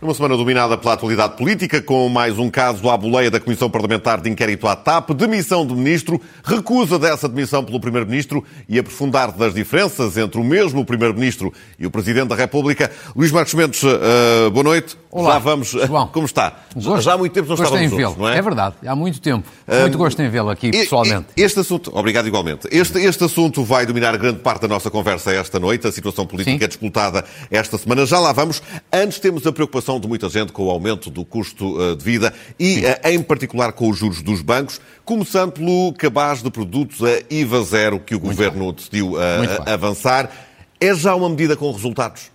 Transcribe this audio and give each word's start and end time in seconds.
Numa 0.00 0.14
semana 0.14 0.36
dominada 0.36 0.78
pela 0.78 0.94
atualidade 0.94 1.36
política, 1.36 1.82
com 1.82 2.08
mais 2.08 2.38
um 2.38 2.48
caso 2.48 2.88
à 2.88 2.96
boleia 2.96 3.32
da 3.32 3.40
Comissão 3.40 3.68
Parlamentar 3.68 4.20
de 4.20 4.30
Inquérito 4.30 4.68
à 4.68 4.76
TAP, 4.76 5.10
demissão 5.10 5.66
do 5.66 5.74
Ministro, 5.74 6.20
recusa 6.44 7.00
dessa 7.00 7.28
demissão 7.28 7.64
pelo 7.64 7.80
Primeiro-Ministro 7.80 8.44
e 8.68 8.78
aprofundar 8.78 9.32
das 9.32 9.52
diferenças 9.52 10.16
entre 10.16 10.40
o 10.40 10.44
mesmo 10.44 10.84
Primeiro-Ministro 10.84 11.52
e 11.76 11.84
o 11.84 11.90
Presidente 11.90 12.28
da 12.28 12.36
República. 12.36 12.92
Luís 13.16 13.32
Marcos 13.32 13.54
Mendes, 13.54 13.82
uh, 13.82 14.48
boa 14.52 14.62
noite. 14.62 14.96
Olá, 15.10 15.32
Já 15.34 15.38
vamos. 15.38 15.68
João. 15.68 16.06
Como 16.08 16.26
está? 16.26 16.64
Gosto, 16.76 17.00
Já 17.00 17.14
há 17.14 17.18
muito 17.18 17.32
tempo 17.32 17.48
não 17.48 17.54
estávamos 17.54 17.90
juntos, 17.90 18.16
não 18.18 18.28
é? 18.28 18.42
verdade, 18.42 18.74
há 18.86 18.94
muito 18.94 19.18
tempo. 19.20 19.48
Muito 19.80 19.96
gosto 19.96 20.20
em 20.20 20.28
vê-lo 20.28 20.50
aqui, 20.50 20.70
pessoalmente. 20.70 21.28
Este 21.34 21.60
assunto, 21.60 21.90
obrigado 21.96 22.28
igualmente. 22.28 22.68
Este, 22.70 22.98
este 22.98 23.24
assunto 23.24 23.64
vai 23.64 23.86
dominar 23.86 24.14
grande 24.18 24.40
parte 24.40 24.62
da 24.62 24.68
nossa 24.68 24.90
conversa 24.90 25.32
esta 25.32 25.58
noite. 25.58 25.86
A 25.86 25.92
situação 25.92 26.26
política 26.26 26.58
Sim. 26.58 26.64
é 26.64 26.68
disputada 26.68 27.24
esta 27.50 27.78
semana. 27.78 28.04
Já 28.04 28.18
lá 28.18 28.32
vamos. 28.32 28.62
Antes 28.92 29.18
temos 29.18 29.46
a 29.46 29.52
preocupação 29.52 29.98
de 29.98 30.06
muita 30.06 30.28
gente 30.28 30.52
com 30.52 30.64
o 30.66 30.70
aumento 30.70 31.08
do 31.10 31.24
custo 31.24 31.80
eh, 31.82 31.94
de 31.96 32.04
vida 32.04 32.34
e, 32.60 32.84
eh, 32.84 33.00
em 33.12 33.22
particular, 33.22 33.72
com 33.72 33.88
os 33.88 33.96
juros 33.96 34.20
dos 34.20 34.42
bancos, 34.42 34.78
começando 35.06 35.52
pelo 35.52 35.94
cabaz 35.94 36.42
de 36.42 36.50
produtos 36.50 37.02
a 37.02 37.22
IVA 37.30 37.62
zero 37.62 37.98
que 37.98 38.14
o 38.14 38.20
Governo 38.20 38.72
decidiu 38.74 39.14
eh, 39.18 39.62
a- 39.66 39.72
avançar. 39.72 40.30
É 40.78 40.94
já 40.94 41.14
uma 41.14 41.30
medida 41.30 41.56
com 41.56 41.72
resultados? 41.72 42.30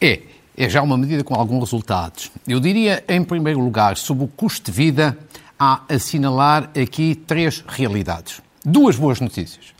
É, 0.00 0.20
é 0.62 0.68
já 0.68 0.82
uma 0.82 0.98
medida 0.98 1.24
com 1.24 1.34
alguns 1.34 1.70
resultados. 1.70 2.30
Eu 2.46 2.60
diria, 2.60 3.02
em 3.08 3.24
primeiro 3.24 3.58
lugar, 3.60 3.96
sobre 3.96 4.24
o 4.24 4.28
custo 4.28 4.70
de 4.70 4.76
vida, 4.76 5.16
há 5.58 5.80
assinalar 5.88 6.68
aqui 6.78 7.14
três 7.14 7.64
realidades. 7.66 8.42
Duas 8.62 8.94
boas 8.94 9.20
notícias. 9.20 9.72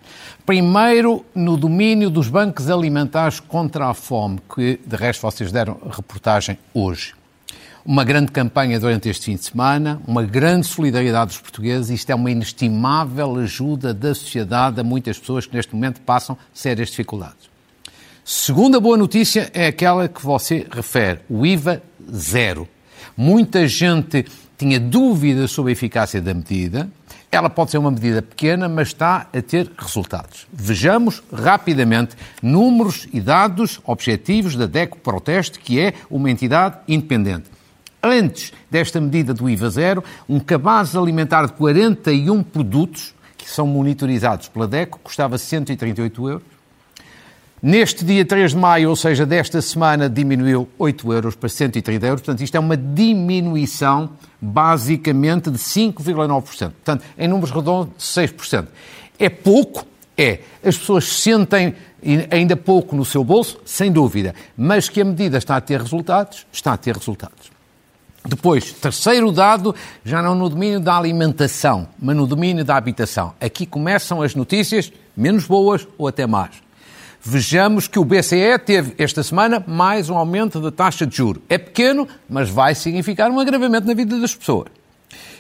Primeiro, 0.47 1.23
no 1.35 1.59
domínio 1.59 2.09
dos 2.09 2.29
bancos 2.29 2.71
alimentares 2.71 3.41
contra 3.41 3.89
a 3.89 3.95
fome, 3.95 4.41
que 4.55 4.81
de 4.87 4.97
resto 4.97 5.21
vocês 5.21 5.53
deram 5.53 5.77
reportagem 5.91 6.57
hoje. 6.73 7.13
Uma 7.85 8.03
grande 8.03 8.33
campanha 8.33 8.81
durante 8.81 9.07
este 9.11 9.27
fim 9.27 9.37
de 9.37 9.45
semana, 9.45 10.01
uma 10.07 10.23
grande 10.23 10.67
solidariedade 10.67 11.33
dos 11.33 11.41
portugueses. 11.41 11.91
Isto 11.91 12.09
é 12.09 12.15
uma 12.15 12.31
inestimável 12.31 13.37
ajuda 13.37 13.93
da 13.93 14.15
sociedade 14.15 14.81
a 14.81 14.85
muitas 14.85 15.19
pessoas 15.19 15.45
que 15.45 15.55
neste 15.55 15.75
momento 15.75 16.01
passam 16.01 16.39
sérias 16.55 16.89
dificuldades. 16.89 17.50
Segunda 18.25 18.79
boa 18.79 18.97
notícia 18.97 19.51
é 19.55 19.67
aquela 19.67 20.07
que 20.07 20.25
você 20.25 20.67
refere, 20.71 21.21
o 21.29 21.45
IVA 21.47 21.83
zero. 22.13 22.69
Muita 23.17 23.67
gente 23.67 24.27
tinha 24.59 24.79
dúvidas 24.79 25.51
sobre 25.51 25.71
a 25.71 25.73
eficácia 25.73 26.21
da 26.21 26.35
medida. 26.35 26.89
Ela 27.33 27.49
pode 27.49 27.71
ser 27.71 27.79
uma 27.79 27.91
medida 27.91 28.21
pequena, 28.21 28.69
mas 28.69 28.89
está 28.89 29.27
a 29.33 29.41
ter 29.41 29.71
resultados. 29.79 30.47
Vejamos 30.53 31.23
rapidamente 31.33 32.15
números 32.43 33.09
e 33.13 33.21
dados 33.21 33.81
objetivos 33.85 34.55
da 34.55 34.67
DECO 34.67 34.99
Proteste, 34.99 35.59
que 35.59 35.81
é 35.81 35.95
uma 36.11 36.31
entidade 36.31 36.77
independente. 36.87 37.45
Antes 38.03 38.53
desta 38.71 39.01
medida 39.01 39.33
do 39.33 39.49
IVA 39.49 39.71
zero, 39.71 40.05
um 40.29 40.39
cabaz 40.39 40.95
alimentar 40.95 41.47
de 41.47 41.53
41 41.53 42.43
produtos, 42.43 43.15
que 43.39 43.49
são 43.49 43.67
monitorizados 43.67 44.49
pela 44.49 44.67
DECO, 44.67 44.99
custava 45.03 45.39
138 45.39 46.29
euros. 46.29 46.50
Neste 47.63 48.07
dia 48.07 48.25
3 48.25 48.53
de 48.53 48.57
maio, 48.57 48.89
ou 48.89 48.97
seja, 48.97 49.27
desta 49.27 49.61
semana, 49.61 50.09
diminuiu 50.09 50.67
8 50.79 51.13
euros 51.13 51.35
para 51.35 51.49
130 51.49 52.07
euros. 52.07 52.23
Portanto, 52.23 52.43
isto 52.43 52.57
é 52.57 52.61
uma 52.61 52.77
diminuição 52.77 54.11
basicamente 54.41 55.51
de 55.51 55.59
5,9%. 55.59 56.43
Portanto, 56.43 57.05
em 57.19 57.29
números 57.29 57.51
redondos, 57.51 57.93
6%. 57.99 58.67
É 59.19 59.29
pouco? 59.29 59.87
É. 60.17 60.41
As 60.65 60.79
pessoas 60.79 61.05
sentem 61.05 61.75
ainda 62.31 62.57
pouco 62.57 62.97
no 62.97 63.05
seu 63.05 63.23
bolso? 63.23 63.61
Sem 63.67 63.93
dúvida. 63.93 64.35
Mas 64.57 64.89
que 64.89 65.03
a 65.03 65.05
medida 65.05 65.37
está 65.37 65.57
a 65.57 65.61
ter 65.61 65.83
resultados? 65.83 66.47
Está 66.51 66.73
a 66.73 66.77
ter 66.79 66.97
resultados. 66.97 67.51
Depois, 68.25 68.73
terceiro 68.73 69.31
dado, 69.33 69.75
já 70.03 70.23
não 70.23 70.35
no 70.35 70.49
domínio 70.49 70.81
da 70.81 70.97
alimentação, 70.97 71.89
mas 71.99 72.17
no 72.17 72.27
domínio 72.27 72.65
da 72.65 72.77
habitação. 72.77 73.35
Aqui 73.39 73.67
começam 73.67 74.23
as 74.23 74.35
notícias 74.35 74.91
menos 75.15 75.47
boas 75.47 75.87
ou 75.99 76.09
até 76.09 76.27
más. 76.27 76.51
Vejamos 77.23 77.87
que 77.87 77.99
o 77.99 78.05
BCE 78.05 78.59
teve 78.65 78.95
esta 78.97 79.23
semana 79.23 79.63
mais 79.67 80.09
um 80.09 80.17
aumento 80.17 80.59
da 80.59 80.71
taxa 80.71 81.07
de 81.07 81.15
juro. 81.15 81.43
É 81.51 81.59
pequeno, 81.59 82.09
mas 82.27 82.49
vai 82.49 82.75
significar 82.75 83.31
um 83.31 83.39
agravamento 83.39 83.87
na 83.87 83.93
vida 83.93 84.19
das 84.19 84.35
pessoas. 84.35 84.69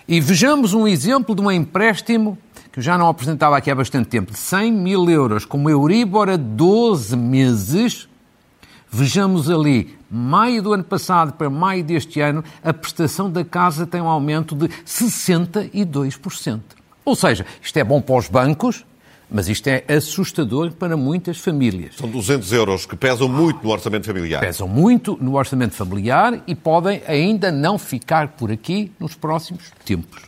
E 0.06 0.20
vejamos 0.20 0.74
um 0.74 0.86
exemplo 0.86 1.34
de 1.34 1.40
um 1.40 1.50
empréstimo 1.50 2.36
que 2.70 2.80
eu 2.80 2.82
já 2.82 2.98
não 2.98 3.08
apresentava 3.08 3.56
aqui 3.56 3.70
há 3.70 3.74
bastante 3.74 4.10
tempo, 4.10 4.30
de 4.30 4.38
100 4.38 4.70
mil 4.72 5.08
euros, 5.08 5.46
com 5.46 5.56
uma 5.56 5.70
Euribor 5.70 6.28
a 6.28 6.36
12 6.36 7.16
meses. 7.16 8.06
Vejamos 8.90 9.48
ali, 9.48 9.96
maio 10.10 10.62
do 10.62 10.74
ano 10.74 10.84
passado 10.84 11.32
para 11.32 11.48
maio 11.48 11.82
deste 11.82 12.20
ano, 12.20 12.44
a 12.62 12.74
prestação 12.74 13.30
da 13.30 13.44
casa 13.44 13.86
tem 13.86 14.02
um 14.02 14.08
aumento 14.08 14.54
de 14.54 14.68
62%. 14.84 16.60
Ou 17.04 17.16
seja, 17.16 17.46
isto 17.62 17.76
é 17.78 17.82
bom 17.82 18.02
para 18.02 18.16
os 18.16 18.28
bancos, 18.28 18.84
mas 19.30 19.48
isto 19.48 19.68
é 19.68 19.84
assustador 19.88 20.72
para 20.72 20.96
muitas 20.96 21.38
famílias. 21.38 21.96
São 21.96 22.08
200 22.08 22.52
euros 22.52 22.84
que 22.84 22.96
pesam 22.96 23.28
muito 23.28 23.62
no 23.62 23.70
orçamento 23.70 24.06
familiar. 24.06 24.40
Pesam 24.40 24.66
muito 24.66 25.16
no 25.20 25.36
orçamento 25.36 25.74
familiar 25.74 26.42
e 26.46 26.54
podem 26.54 27.02
ainda 27.06 27.52
não 27.52 27.78
ficar 27.78 28.28
por 28.28 28.50
aqui 28.50 28.90
nos 28.98 29.14
próximos 29.14 29.70
tempos. 29.84 30.22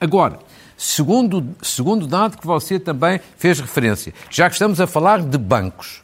Agora, 0.00 0.38
segundo, 0.76 1.46
segundo 1.60 2.06
dado 2.06 2.38
que 2.38 2.46
você 2.46 2.78
também 2.78 3.20
fez 3.36 3.60
referência, 3.60 4.14
já 4.30 4.48
que 4.48 4.54
estamos 4.54 4.80
a 4.80 4.86
falar 4.86 5.22
de 5.22 5.36
bancos. 5.36 6.02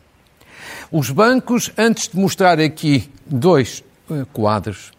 Os 0.90 1.10
bancos, 1.10 1.70
antes 1.78 2.08
de 2.08 2.18
mostrar 2.18 2.60
aqui 2.60 3.10
dois 3.24 3.82
eh, 4.10 4.26
quadros, 4.30 4.92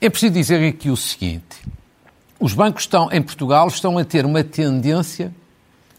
é 0.00 0.08
preciso 0.08 0.32
dizer 0.32 0.66
aqui 0.66 0.88
o 0.88 0.96
seguinte: 0.96 1.62
os 2.40 2.54
bancos 2.54 2.84
estão 2.84 3.10
em 3.12 3.20
Portugal 3.20 3.68
estão 3.68 3.98
a 3.98 4.04
ter 4.04 4.24
uma 4.24 4.42
tendência 4.42 5.32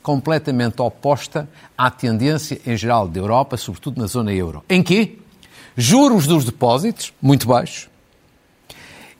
completamente 0.05 0.79
oposta 0.83 1.49
à 1.75 1.89
tendência 1.89 2.61
em 2.63 2.77
geral 2.77 3.07
da 3.07 3.19
Europa, 3.19 3.57
sobretudo 3.57 3.99
na 3.99 4.05
zona 4.05 4.31
euro. 4.31 4.63
Em 4.69 4.83
que? 4.83 5.17
Juros 5.75 6.27
dos 6.27 6.45
depósitos, 6.45 7.11
muito 7.19 7.47
baixos, 7.47 7.89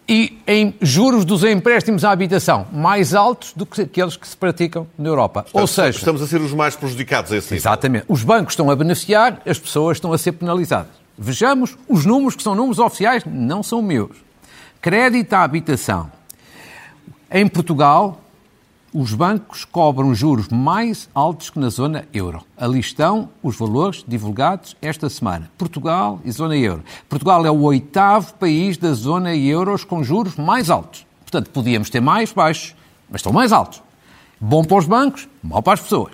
e 0.08 0.40
em 0.46 0.76
juros 0.80 1.26
dos 1.26 1.44
empréstimos 1.44 2.06
à 2.06 2.12
habitação, 2.12 2.68
mais 2.72 3.16
altos 3.16 3.52
do 3.54 3.66
que 3.66 3.82
aqueles 3.82 4.16
que 4.16 4.28
se 4.28 4.38
praticam 4.38 4.86
na 4.96 5.10
Europa. 5.10 5.48
Ou 5.52 5.66
seja, 5.66 5.98
Estamos 5.98 6.22
a 6.22 6.28
ser 6.28 6.40
os 6.40 6.54
mais 6.54 6.76
prejudicados 6.76 7.32
a 7.32 7.38
esse 7.38 7.48
nível. 7.48 7.58
Exatamente. 7.58 8.06
Os 8.08 8.24
bancos 8.24 8.54
estão 8.54 8.70
a 8.70 8.76
beneficiar, 8.76 9.42
as 9.44 9.58
pessoas 9.58 9.98
estão 9.98 10.14
a 10.14 10.20
ser 10.20 10.34
penalizadas. 10.34 10.92
Vejamos 11.18 11.76
os 11.90 12.06
números 12.06 12.36
que 12.36 12.44
são 12.44 12.54
números 12.54 12.78
oficiais, 12.78 13.24
não 13.26 13.64
são 13.64 13.82
meus. 13.82 14.16
Crédito 14.80 15.34
à 15.34 15.42
habitação. 15.42 16.12
Em 17.32 17.48
Portugal, 17.48 18.22
os 18.98 19.14
bancos 19.14 19.66
cobram 19.66 20.16
juros 20.16 20.48
mais 20.48 21.10
altos 21.14 21.50
que 21.50 21.60
na 21.60 21.68
zona 21.70 22.08
euro. 22.14 22.42
Ali 22.56 22.80
estão 22.80 23.28
os 23.44 23.58
valores 23.58 24.06
divulgados 24.08 24.74
esta 24.82 25.10
semana. 25.10 25.52
Portugal 25.58 26.22
e 26.24 26.32
zona 26.32 26.56
euro. 26.56 26.82
Portugal 27.10 27.46
é 27.46 27.52
o 27.52 27.62
oitavo 27.64 28.34
país 28.36 28.78
da 28.78 28.94
zona 28.94 29.36
euro 29.36 29.76
com 29.86 30.02
juros 30.02 30.38
mais 30.38 30.70
altos. 30.70 31.06
Portanto, 31.22 31.50
podíamos 31.50 31.90
ter 31.90 32.00
mais 32.00 32.32
baixos, 32.32 32.74
mas 33.10 33.20
estão 33.20 33.34
mais 33.34 33.52
altos. 33.52 33.84
Bom 34.40 34.64
para 34.64 34.78
os 34.78 34.86
bancos, 34.86 35.28
mau 35.44 35.62
para 35.62 35.74
as 35.74 35.82
pessoas. 35.82 36.14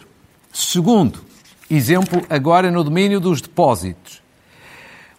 Segundo 0.51 1.19
exemplo, 1.69 2.23
agora 2.29 2.71
no 2.71 2.83
domínio 2.83 3.19
dos 3.19 3.41
depósitos. 3.41 4.21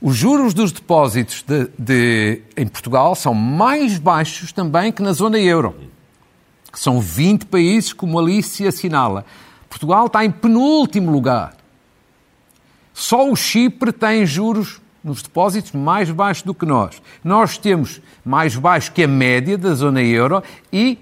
Os 0.01 0.17
juros 0.17 0.53
dos 0.53 0.73
depósitos 0.73 1.45
de- 1.47 1.69
de- 1.79 2.43
em 2.57 2.67
Portugal 2.67 3.15
são 3.15 3.33
mais 3.33 3.99
baixos 3.99 4.51
também 4.53 4.91
que 4.91 5.01
na 5.01 5.13
zona 5.13 5.39
euro, 5.39 5.77
que 6.73 6.81
são 6.81 7.01
20 7.01 7.47
países, 7.47 7.93
como 7.93 8.19
ali 8.19 8.43
se 8.43 8.67
assinala. 8.67 9.27
Portugal 9.69 10.07
está 10.07 10.25
em 10.25 10.31
penúltimo 10.31 11.11
lugar. 11.11 11.55
Só 12.95 13.31
o 13.31 13.37
Chipre 13.37 13.93
tem 13.93 14.25
juros 14.25 14.81
nos 15.05 15.23
depósitos 15.23 15.73
mais 15.73 16.11
baixos 16.11 16.45
do 16.45 16.55
que 16.55 16.65
nós. 16.65 17.03
Nós 17.23 17.59
temos 17.59 18.01
mais 18.25 18.57
baixo 18.57 18.93
que 18.93 19.03
a 19.03 19.09
média 19.09 19.59
da 19.59 19.75
zona 19.75 20.03
euro 20.03 20.43
e 20.73 20.99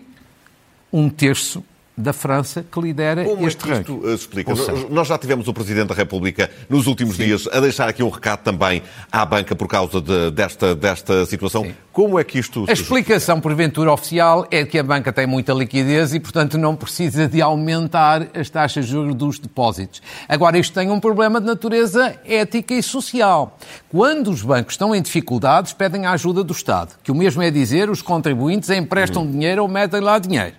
um 0.92 1.08
terço 1.08 1.64
da 2.00 2.12
França 2.12 2.64
que 2.70 2.80
lidera 2.80 3.24
Como 3.24 3.46
este 3.46 3.62
é 3.62 3.66
que 3.74 3.80
isto 3.80 3.94
ranking. 4.00 4.12
explica? 4.14 4.52
Nós 4.90 5.06
já 5.08 5.18
tivemos 5.18 5.46
o 5.48 5.52
Presidente 5.54 5.88
da 5.88 5.94
República 5.94 6.50
nos 6.68 6.86
últimos 6.86 7.16
dias 7.16 7.46
a 7.52 7.60
deixar 7.60 7.88
aqui 7.88 8.02
um 8.02 8.08
recado 8.08 8.40
também 8.40 8.82
à 9.12 9.24
banca 9.24 9.54
por 9.54 9.68
causa 9.68 10.00
de- 10.00 10.30
desta, 10.30 10.74
desta 10.74 11.26
situação. 11.26 11.66
Como 11.92 12.18
é 12.18 12.24
que 12.24 12.38
isto 12.38 12.64
A 12.68 12.72
explicação, 12.72 13.40
porventura, 13.40 13.92
oficial 13.92 14.46
é 14.50 14.64
que 14.64 14.78
a 14.78 14.82
banca 14.82 15.12
tem 15.12 15.26
muita 15.26 15.52
liquidez 15.52 16.14
e, 16.14 16.20
portanto, 16.20 16.56
não 16.56 16.74
precisa 16.76 17.26
de 17.28 17.42
aumentar 17.42 18.28
as 18.34 18.48
taxas 18.48 18.86
de 18.86 18.92
juros 18.92 19.14
dos 19.14 19.38
depósitos. 19.38 20.00
Agora, 20.28 20.56
isto 20.58 20.72
tem 20.72 20.90
um 20.90 21.00
problema 21.00 21.40
de 21.40 21.46
natureza 21.46 22.16
ética 22.24 22.74
e 22.74 22.82
social. 22.82 23.58
Quando 23.90 24.30
os 24.30 24.42
bancos 24.42 24.74
estão 24.74 24.94
em 24.94 25.02
dificuldades, 25.02 25.72
pedem 25.72 26.06
a 26.06 26.12
ajuda 26.12 26.42
do 26.44 26.52
Estado, 26.52 26.94
que 27.02 27.10
o 27.10 27.14
mesmo 27.14 27.42
é 27.42 27.50
dizer, 27.50 27.90
os 27.90 28.00
contribuintes 28.02 28.70
emprestam 28.70 29.26
dinheiro 29.26 29.62
ou 29.62 29.68
metem 29.68 30.00
lá 30.00 30.18
dinheiro. 30.18 30.54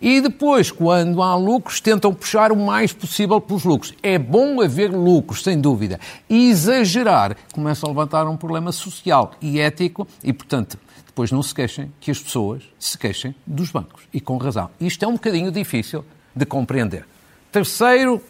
E 0.00 0.20
depois, 0.20 0.70
quando 0.70 1.22
há 1.22 1.36
lucros, 1.36 1.80
tentam 1.80 2.14
puxar 2.14 2.50
o 2.52 2.56
mais 2.56 2.92
possível 2.92 3.38
pelos 3.40 3.64
lucros. 3.64 3.92
É 4.02 4.18
bom 4.18 4.62
haver 4.62 4.90
lucros, 4.90 5.42
sem 5.42 5.60
dúvida. 5.60 6.00
E 6.28 6.48
exagerar 6.48 7.36
começa 7.52 7.84
a 7.84 7.88
levantar 7.88 8.26
um 8.26 8.36
problema 8.36 8.72
social 8.72 9.32
e 9.42 9.60
ético 9.60 10.08
e, 10.24 10.32
portanto, 10.32 10.78
depois 11.04 11.30
não 11.30 11.42
se 11.42 11.54
queixem 11.54 11.92
que 12.00 12.10
as 12.10 12.18
pessoas 12.18 12.62
se 12.78 12.96
queixem 12.96 13.34
dos 13.46 13.70
bancos. 13.70 14.04
E 14.12 14.20
com 14.20 14.38
razão. 14.38 14.70
Isto 14.80 15.04
é 15.04 15.08
um 15.08 15.12
bocadinho 15.12 15.52
difícil 15.52 16.02
de 16.34 16.46
compreender. 16.46 17.06
Terceiro 17.52 18.22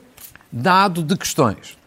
dado 0.50 1.04
de 1.04 1.16
questões, 1.16 1.78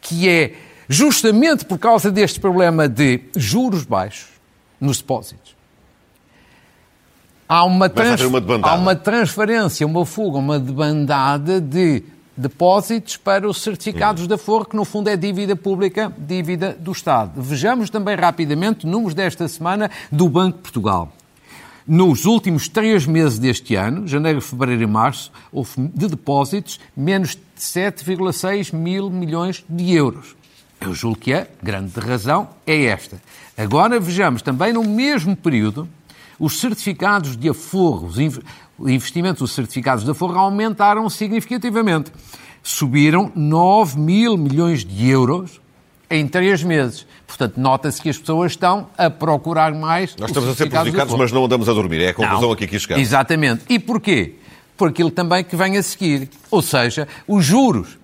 que 0.00 0.28
é 0.28 0.54
justamente 0.88 1.64
por 1.64 1.78
causa 1.78 2.12
deste 2.12 2.38
problema 2.38 2.88
de 2.88 3.22
juros 3.34 3.84
baixos 3.84 4.28
nos 4.80 4.98
depósitos. 4.98 5.56
Há 7.52 7.64
uma, 7.64 7.84
haver 7.84 8.26
uma 8.26 8.40
há 8.62 8.74
uma 8.76 8.96
transferência, 8.96 9.86
uma 9.86 10.06
fuga, 10.06 10.38
uma 10.38 10.58
debandada 10.58 11.60
de 11.60 12.02
depósitos 12.34 13.18
para 13.18 13.46
os 13.46 13.60
certificados 13.60 14.26
da 14.26 14.38
Forro, 14.38 14.64
que 14.64 14.74
no 14.74 14.86
fundo 14.86 15.10
é 15.10 15.18
dívida 15.18 15.54
pública, 15.54 16.10
dívida 16.16 16.74
do 16.80 16.92
Estado. 16.92 17.42
Vejamos 17.42 17.90
também 17.90 18.16
rapidamente 18.16 18.86
números 18.86 19.12
desta 19.12 19.46
semana 19.48 19.90
do 20.10 20.30
Banco 20.30 20.56
de 20.56 20.62
Portugal. 20.62 21.12
Nos 21.86 22.24
últimos 22.24 22.68
três 22.68 23.04
meses 23.04 23.38
deste 23.38 23.74
ano, 23.74 24.08
janeiro, 24.08 24.40
fevereiro 24.40 24.84
e 24.84 24.86
março, 24.86 25.30
houve 25.52 25.72
de 25.94 26.08
depósitos 26.08 26.80
menos 26.96 27.32
de 27.32 27.60
7,6 27.60 28.74
mil 28.74 29.10
milhões 29.10 29.62
de 29.68 29.92
euros. 29.92 30.34
Eu 30.80 30.94
julgo 30.94 31.18
que 31.18 31.34
a 31.34 31.46
grande 31.62 32.00
razão 32.00 32.48
é 32.66 32.86
esta. 32.86 33.20
Agora 33.58 34.00
vejamos 34.00 34.40
também 34.40 34.72
no 34.72 34.82
mesmo 34.82 35.36
período 35.36 35.86
os 36.44 36.58
certificados 36.58 37.36
de 37.36 37.48
aforro, 37.48 38.06
os 38.08 38.18
inv- 38.18 38.42
o 38.78 38.88
investimento 38.90 39.40
dos 39.44 39.52
certificados 39.52 40.04
de 40.04 40.10
aforro 40.10 40.36
aumentaram 40.38 41.08
significativamente. 41.08 42.10
Subiram 42.62 43.30
9 43.34 43.98
mil 43.98 44.36
milhões 44.36 44.84
de 44.84 45.08
euros 45.08 45.60
em 46.10 46.26
três 46.26 46.62
meses. 46.62 47.06
Portanto, 47.26 47.58
nota-se 47.58 48.00
que 48.02 48.08
as 48.10 48.18
pessoas 48.18 48.52
estão 48.52 48.88
a 48.98 49.08
procurar 49.08 49.72
mais. 49.74 50.14
Nós 50.16 50.30
os 50.30 50.36
estamos 50.36 50.50
a 50.50 50.54
ser 50.54 50.68
prejudicados, 50.68 51.14
mas 51.16 51.32
não 51.32 51.44
andamos 51.44 51.68
a 51.68 51.72
dormir. 51.72 52.00
É 52.02 52.08
a 52.10 52.14
conclusão 52.14 52.42
Não. 52.48 52.52
aqui 52.52 52.66
que 52.66 52.78
chegamos. 52.78 53.02
Exatamente. 53.02 53.64
E 53.68 53.78
porquê? 53.78 54.34
Por 54.76 54.88
aquilo 54.88 55.10
também 55.10 55.42
que 55.44 55.54
vem 55.56 55.76
a 55.76 55.82
seguir. 55.82 56.28
Ou 56.50 56.60
seja, 56.60 57.06
os 57.26 57.44
juros 57.44 57.98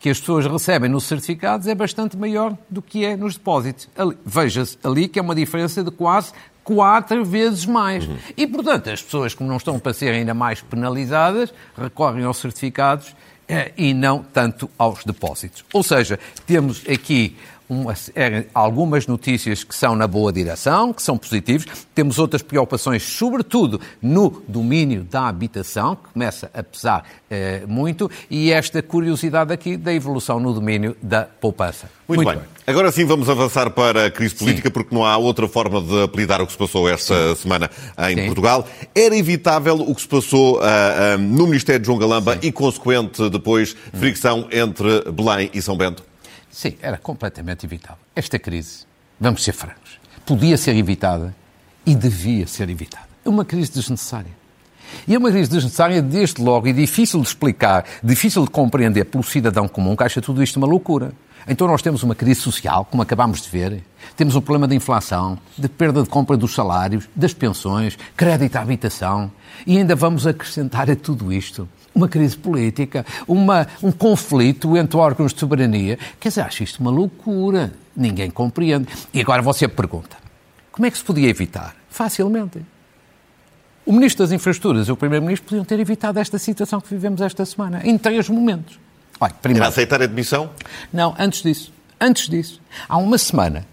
que 0.00 0.10
as 0.10 0.18
pessoas 0.18 0.46
recebem 0.46 0.90
nos 0.90 1.04
certificados 1.04 1.66
é 1.68 1.74
bastante 1.74 2.16
maior 2.16 2.56
do 2.68 2.82
que 2.82 3.04
é 3.04 3.16
nos 3.16 3.34
depósitos. 3.34 3.88
Veja-se 4.26 4.76
ali 4.82 5.06
que 5.08 5.18
é 5.18 5.22
uma 5.22 5.34
diferença 5.34 5.84
de 5.84 5.90
quase 5.92 6.32
quatro 6.64 7.24
vezes 7.24 7.66
mais. 7.66 8.08
E, 8.36 8.46
portanto, 8.46 8.90
as 8.90 9.02
pessoas, 9.02 9.34
como 9.34 9.48
não 9.48 9.56
estão 9.56 9.78
para 9.78 9.92
ser 9.92 10.10
ainda 10.14 10.34
mais 10.34 10.60
penalizadas, 10.60 11.52
recorrem 11.76 12.24
aos 12.24 12.38
certificados 12.38 13.14
eh, 13.48 13.72
e 13.76 13.92
não 13.92 14.22
tanto 14.22 14.70
aos 14.78 15.04
depósitos. 15.04 15.64
Ou 15.72 15.82
seja, 15.82 16.18
temos 16.46 16.82
aqui 16.88 17.36
uma 17.72 17.94
série- 17.94 18.46
algumas 18.54 19.06
notícias 19.06 19.64
que 19.64 19.74
são 19.74 19.96
na 19.96 20.06
boa 20.06 20.32
direção, 20.32 20.92
que 20.92 21.02
são 21.02 21.16
positivas. 21.16 21.66
Temos 21.94 22.18
outras 22.18 22.42
preocupações, 22.42 23.02
sobretudo 23.02 23.80
no 24.00 24.42
domínio 24.46 25.04
da 25.04 25.28
habitação, 25.28 25.96
que 25.96 26.12
começa 26.12 26.50
a 26.52 26.62
pesar 26.62 27.04
eh, 27.30 27.62
muito, 27.66 28.10
e 28.30 28.52
esta 28.52 28.82
curiosidade 28.82 29.52
aqui 29.52 29.76
da 29.76 29.92
evolução 29.92 30.38
no 30.38 30.52
domínio 30.52 30.96
da 31.02 31.22
poupança. 31.22 31.88
Muito, 32.06 32.24
bem. 32.24 32.38
Agora 32.66 32.92
sim 32.92 33.06
vamos 33.06 33.28
avançar 33.30 33.70
para 33.70 34.06
a 34.06 34.10
crise 34.10 34.34
política, 34.34 34.70
porque 34.70 34.94
não 34.94 35.04
há 35.04 35.16
outra 35.16 35.48
forma 35.48 35.80
de 35.80 36.02
apelidar 36.02 36.42
o 36.42 36.46
que 36.46 36.52
se 36.52 36.58
passou 36.58 36.88
esta 36.88 37.34
semana 37.36 37.70
em 38.10 38.16
Sim. 38.16 38.26
Portugal. 38.26 38.68
Era 38.94 39.16
evitável 39.16 39.76
o 39.76 39.94
que 39.94 40.02
se 40.02 40.08
passou 40.08 40.60
ah, 40.60 41.14
ah, 41.14 41.18
no 41.18 41.46
Ministério 41.46 41.80
de 41.80 41.86
João 41.86 41.98
Galamba 41.98 42.38
e 42.42 42.52
consequente 42.52 43.30
depois 43.30 43.74
fricção 43.94 44.46
entre 44.52 45.10
Belém 45.10 45.50
e 45.54 45.62
São 45.62 45.76
Bento? 45.76 46.11
Sim, 46.52 46.76
era 46.82 46.98
completamente 46.98 47.64
evitável. 47.64 47.96
Esta 48.14 48.38
crise, 48.38 48.84
vamos 49.18 49.42
ser 49.42 49.52
francos, 49.52 49.98
podia 50.26 50.58
ser 50.58 50.76
evitada 50.76 51.34
e 51.84 51.94
devia 51.94 52.46
ser 52.46 52.68
evitada. 52.68 53.08
É 53.24 53.28
uma 53.28 53.44
crise 53.44 53.72
desnecessária. 53.72 54.30
E 55.08 55.14
é 55.14 55.18
uma 55.18 55.30
crise 55.30 55.50
desnecessária 55.50 56.02
desde 56.02 56.42
logo 56.42 56.68
e 56.68 56.72
difícil 56.74 57.22
de 57.22 57.26
explicar, 57.26 57.86
difícil 58.04 58.44
de 58.44 58.50
compreender 58.50 59.06
pelo 59.06 59.24
cidadão 59.24 59.66
comum 59.66 59.96
que 59.96 60.04
acha 60.04 60.20
tudo 60.20 60.42
isto 60.42 60.58
uma 60.58 60.66
loucura. 60.66 61.12
Então 61.48 61.66
nós 61.66 61.80
temos 61.80 62.02
uma 62.02 62.14
crise 62.14 62.40
social, 62.40 62.84
como 62.84 63.02
acabámos 63.02 63.40
de 63.40 63.48
ver, 63.48 63.82
temos 64.14 64.36
um 64.36 64.40
problema 64.42 64.68
de 64.68 64.76
inflação, 64.76 65.38
de 65.56 65.68
perda 65.68 66.02
de 66.02 66.08
compra 66.08 66.36
dos 66.36 66.54
salários, 66.54 67.08
das 67.16 67.32
pensões, 67.32 67.98
crédito 68.14 68.56
à 68.56 68.60
habitação, 68.60 69.32
e 69.66 69.78
ainda 69.78 69.96
vamos 69.96 70.26
acrescentar 70.26 70.90
a 70.90 70.94
tudo 70.94 71.32
isto 71.32 71.66
uma 71.94 72.08
crise 72.08 72.36
política, 72.36 73.04
uma, 73.26 73.66
um 73.82 73.92
conflito 73.92 74.76
entre 74.76 74.96
órgãos 74.96 75.32
de 75.32 75.40
soberania. 75.40 75.98
Quer 76.18 76.28
dizer, 76.30 76.40
acho 76.42 76.62
isto 76.62 76.80
uma 76.80 76.90
loucura. 76.90 77.72
Ninguém 77.96 78.30
compreende. 78.30 78.88
E 79.12 79.20
agora 79.20 79.42
você 79.42 79.68
pergunta, 79.68 80.16
como 80.70 80.86
é 80.86 80.90
que 80.90 80.96
se 80.98 81.04
podia 81.04 81.28
evitar? 81.28 81.74
Facilmente. 81.90 82.60
O 83.84 83.92
Ministro 83.92 84.24
das 84.24 84.32
Infraestruturas 84.32 84.88
e 84.88 84.92
o 84.92 84.96
Primeiro-Ministro 84.96 85.48
podiam 85.48 85.64
ter 85.64 85.78
evitado 85.80 86.18
esta 86.18 86.38
situação 86.38 86.80
que 86.80 86.88
vivemos 86.88 87.20
esta 87.20 87.44
semana, 87.44 87.82
em 87.84 87.98
três 87.98 88.28
momentos. 88.28 88.78
Olha, 89.20 89.30
Era 89.30 89.38
primeiro, 89.40 89.66
aceitar 89.66 90.00
a 90.00 90.04
admissão? 90.04 90.50
não, 90.92 91.14
antes 91.18 91.42
disso. 91.42 91.72
Antes 92.00 92.28
disso. 92.28 92.60
Há 92.88 92.96
uma 92.96 93.18
semana, 93.18 93.66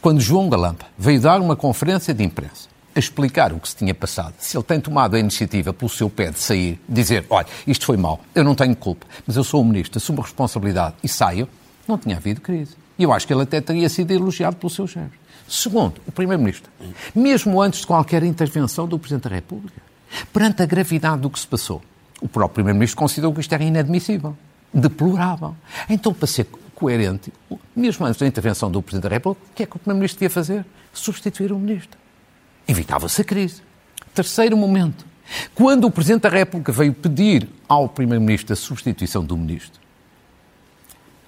quando 0.00 0.20
João 0.20 0.48
Galamba 0.48 0.86
veio 0.96 1.20
dar 1.20 1.40
uma 1.40 1.54
conferência 1.56 2.14
de 2.14 2.24
imprensa 2.24 2.68
a 2.98 3.00
explicar 3.00 3.52
o 3.52 3.60
que 3.60 3.68
se 3.68 3.76
tinha 3.76 3.94
passado, 3.94 4.34
se 4.38 4.56
ele 4.56 4.64
tem 4.64 4.80
tomado 4.80 5.14
a 5.14 5.18
iniciativa 5.18 5.72
pelo 5.72 5.88
seu 5.88 6.10
pé 6.10 6.30
de 6.30 6.38
sair, 6.38 6.80
dizer, 6.88 7.24
olha, 7.30 7.46
isto 7.66 7.86
foi 7.86 7.96
mau, 7.96 8.20
eu 8.34 8.44
não 8.44 8.54
tenho 8.54 8.74
culpa, 8.74 9.06
mas 9.26 9.36
eu 9.36 9.44
sou 9.44 9.62
o 9.62 9.64
ministro, 9.64 9.98
assumo 9.98 10.20
a 10.20 10.24
responsabilidade 10.24 10.96
e 11.02 11.08
saio, 11.08 11.48
não 11.86 11.96
tinha 11.96 12.16
havido 12.16 12.40
crise. 12.40 12.76
E 12.98 13.04
eu 13.04 13.12
acho 13.12 13.26
que 13.26 13.32
ele 13.32 13.42
até 13.42 13.60
teria 13.60 13.88
sido 13.88 14.10
elogiado 14.10 14.56
pelo 14.56 14.68
seu 14.68 14.86
chefe. 14.86 15.16
Segundo, 15.48 16.00
o 16.06 16.12
Primeiro-Ministro, 16.12 16.70
mesmo 17.14 17.62
antes 17.62 17.80
de 17.80 17.86
qualquer 17.86 18.22
intervenção 18.22 18.86
do 18.86 18.98
Presidente 18.98 19.28
da 19.28 19.34
República, 19.34 19.80
perante 20.32 20.62
a 20.62 20.66
gravidade 20.66 21.22
do 21.22 21.30
que 21.30 21.38
se 21.38 21.46
passou, 21.46 21.80
o 22.20 22.28
próprio 22.28 22.56
Primeiro-Ministro 22.56 22.98
considerou 22.98 23.32
que 23.32 23.40
isto 23.40 23.52
era 23.54 23.62
inadmissível, 23.62 24.36
deplorável. 24.74 25.54
Então, 25.88 26.12
para 26.12 26.26
ser 26.26 26.46
coerente, 26.74 27.32
mesmo 27.74 28.04
antes 28.04 28.20
da 28.20 28.26
intervenção 28.26 28.70
do 28.70 28.82
Presidente 28.82 29.08
da 29.08 29.14
República, 29.14 29.46
o 29.50 29.54
que 29.54 29.62
é 29.62 29.66
que 29.66 29.76
o 29.76 29.78
Primeiro-Ministro 29.78 30.18
devia 30.18 30.30
fazer? 30.30 30.66
Substituir 30.92 31.52
o 31.52 31.58
Ministro. 31.58 31.98
Evitava-se 32.68 33.22
a 33.22 33.24
crise. 33.24 33.62
Terceiro 34.14 34.56
momento. 34.56 35.06
Quando 35.54 35.86
o 35.86 35.90
Presidente 35.90 36.22
da 36.22 36.28
República 36.28 36.70
veio 36.70 36.92
pedir 36.92 37.48
ao 37.66 37.88
Primeiro-Ministro 37.88 38.52
a 38.52 38.56
substituição 38.56 39.24
do 39.24 39.36
Ministro, 39.36 39.80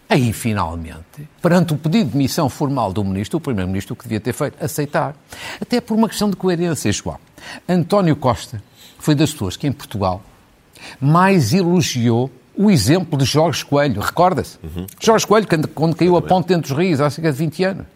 aí 0.09 0.33
finalmente, 0.33 1.29
perante 1.41 1.73
o 1.73 1.77
pedido 1.77 2.11
de 2.11 2.17
missão 2.17 2.49
formal 2.49 2.93
do 2.93 3.03
Ministro, 3.03 3.39
o 3.39 3.41
Primeiro-Ministro 3.41 3.95
o 3.95 3.97
que 3.97 4.05
devia 4.05 4.21
ter 4.21 4.33
feito? 4.33 4.63
Aceitar. 4.63 5.17
Até 5.61 5.81
por 5.81 5.97
uma 5.97 6.09
questão 6.09 6.29
de 6.29 6.37
coerência, 6.37 6.93
João. 6.93 7.19
António 7.69 8.17
Costa 8.17 8.63
foi 8.99 9.15
das 9.15 9.33
pessoas 9.33 9.57
que 9.57 9.67
em 9.67 9.73
Portugal 9.73 10.23
mais 11.01 11.53
elogiou 11.53 12.31
o 12.57 12.71
exemplo 12.71 13.19
de 13.19 13.25
Jorge 13.25 13.65
Coelho. 13.65 14.01
Recorda-se? 14.01 14.59
Jorge 15.01 15.27
Coelho, 15.27 15.47
quando, 15.47 15.69
quando 15.69 15.97
caiu 15.97 16.17
a 16.17 16.23
ponte 16.23 16.53
entre 16.53 16.71
os 16.73 16.79
rios 16.79 17.01
há 17.01 17.09
cerca 17.09 17.33
de 17.33 17.39
20 17.39 17.65
anos. 17.65 17.87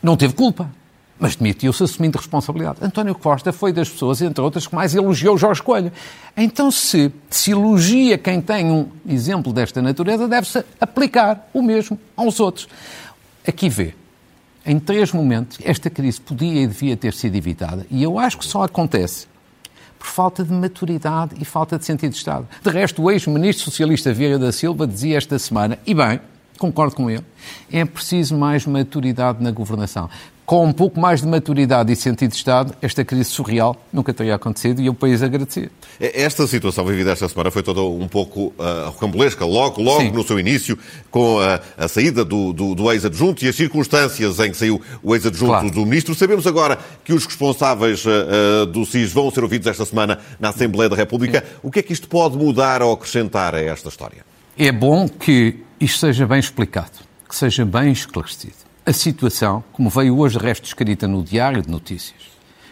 Não 0.00 0.16
teve 0.16 0.34
culpa, 0.34 0.70
mas 1.18 1.36
demitiu-se 1.36 1.82
assumindo 1.82 2.16
responsabilidade. 2.16 2.78
António 2.80 3.14
Costa 3.14 3.52
foi 3.52 3.72
das 3.72 3.88
pessoas, 3.88 4.22
entre 4.22 4.40
outras, 4.40 4.66
que 4.66 4.74
mais 4.74 4.94
elogiou 4.94 5.36
Jorge 5.36 5.62
Coelho. 5.62 5.92
Então, 6.36 6.70
se 6.70 7.12
se 7.28 7.50
elogia 7.50 8.16
quem 8.16 8.40
tem 8.40 8.70
um 8.70 8.88
exemplo 9.08 9.52
desta 9.52 9.82
natureza, 9.82 10.28
deve-se 10.28 10.64
aplicar 10.80 11.48
o 11.52 11.62
mesmo 11.62 11.98
aos 12.16 12.38
outros. 12.38 12.68
Aqui 13.46 13.68
vê, 13.68 13.94
em 14.64 14.78
três 14.78 15.12
momentos, 15.12 15.58
esta 15.64 15.90
crise 15.90 16.20
podia 16.20 16.62
e 16.62 16.66
devia 16.66 16.96
ter 16.96 17.14
sido 17.14 17.34
evitada. 17.34 17.86
E 17.90 18.02
eu 18.02 18.18
acho 18.18 18.38
que 18.38 18.44
só 18.44 18.62
acontece 18.62 19.26
por 19.98 20.06
falta 20.06 20.44
de 20.44 20.52
maturidade 20.52 21.34
e 21.40 21.44
falta 21.44 21.76
de 21.76 21.84
sentido 21.84 22.12
de 22.12 22.18
Estado. 22.18 22.46
De 22.62 22.70
resto, 22.70 23.02
o 23.02 23.10
ex-ministro 23.10 23.64
socialista 23.64 24.12
Vieira 24.12 24.38
da 24.38 24.52
Silva 24.52 24.86
dizia 24.86 25.18
esta 25.18 25.38
semana, 25.38 25.78
e 25.84 25.92
bem, 25.92 26.20
concordo 26.56 26.94
com 26.94 27.10
ele, 27.10 27.24
é 27.72 27.84
preciso 27.84 28.36
mais 28.36 28.64
maturidade 28.64 29.42
na 29.42 29.50
governação. 29.50 30.08
Com 30.48 30.64
um 30.64 30.72
pouco 30.72 30.98
mais 30.98 31.20
de 31.20 31.26
maturidade 31.26 31.92
e 31.92 31.94
sentido 31.94 32.30
de 32.30 32.36
Estado, 32.36 32.74
esta 32.80 33.04
crise 33.04 33.26
surreal 33.26 33.76
nunca 33.92 34.14
teria 34.14 34.34
acontecido 34.34 34.80
e 34.80 34.88
o 34.88 34.94
país 34.94 35.22
agradecia. 35.22 35.70
Esta 36.00 36.46
situação 36.46 36.86
vivida 36.86 37.12
esta 37.12 37.28
semana 37.28 37.50
foi 37.50 37.62
toda 37.62 37.82
um 37.82 38.08
pouco 38.08 38.54
uh, 38.58 38.86
rocambolesca, 38.86 39.44
logo, 39.44 39.82
logo 39.82 40.04
no 40.04 40.24
seu 40.24 40.40
início, 40.40 40.78
com 41.10 41.38
a, 41.38 41.60
a 41.76 41.86
saída 41.86 42.24
do, 42.24 42.54
do, 42.54 42.74
do 42.74 42.90
ex-adjunto 42.90 43.44
e 43.44 43.48
as 43.48 43.56
circunstâncias 43.56 44.40
em 44.40 44.50
que 44.50 44.56
saiu 44.56 44.80
o 45.02 45.14
ex-adjunto 45.14 45.50
claro. 45.50 45.70
do 45.70 45.84
Ministro. 45.84 46.14
Sabemos 46.14 46.46
agora 46.46 46.78
que 47.04 47.12
os 47.12 47.26
responsáveis 47.26 48.02
uh, 48.06 48.64
do 48.64 48.86
SIS 48.86 49.12
vão 49.12 49.30
ser 49.30 49.42
ouvidos 49.42 49.66
esta 49.66 49.84
semana 49.84 50.18
na 50.40 50.48
Assembleia 50.48 50.88
da 50.88 50.96
República. 50.96 51.40
Sim. 51.46 51.56
O 51.62 51.70
que 51.70 51.80
é 51.80 51.82
que 51.82 51.92
isto 51.92 52.08
pode 52.08 52.38
mudar 52.38 52.80
ou 52.80 52.90
acrescentar 52.94 53.54
a 53.54 53.60
esta 53.60 53.90
história? 53.90 54.24
É 54.56 54.72
bom 54.72 55.10
que 55.10 55.58
isto 55.78 55.98
seja 55.98 56.26
bem 56.26 56.40
explicado, 56.40 57.00
que 57.28 57.36
seja 57.36 57.66
bem 57.66 57.92
esclarecido 57.92 58.67
a 58.88 58.92
situação, 58.94 59.62
como 59.70 59.90
veio 59.90 60.18
hoje 60.18 60.38
resto 60.38 60.64
escrita 60.64 61.06
no 61.06 61.22
Diário 61.22 61.60
de 61.60 61.68
Notícias, 61.68 62.22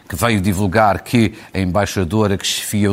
que 0.08 0.16
veio 0.16 0.40
divulgar 0.40 1.02
que 1.02 1.34
a 1.52 1.58
embaixadora 1.58 2.38
que 2.38 2.46
chefia 2.46 2.90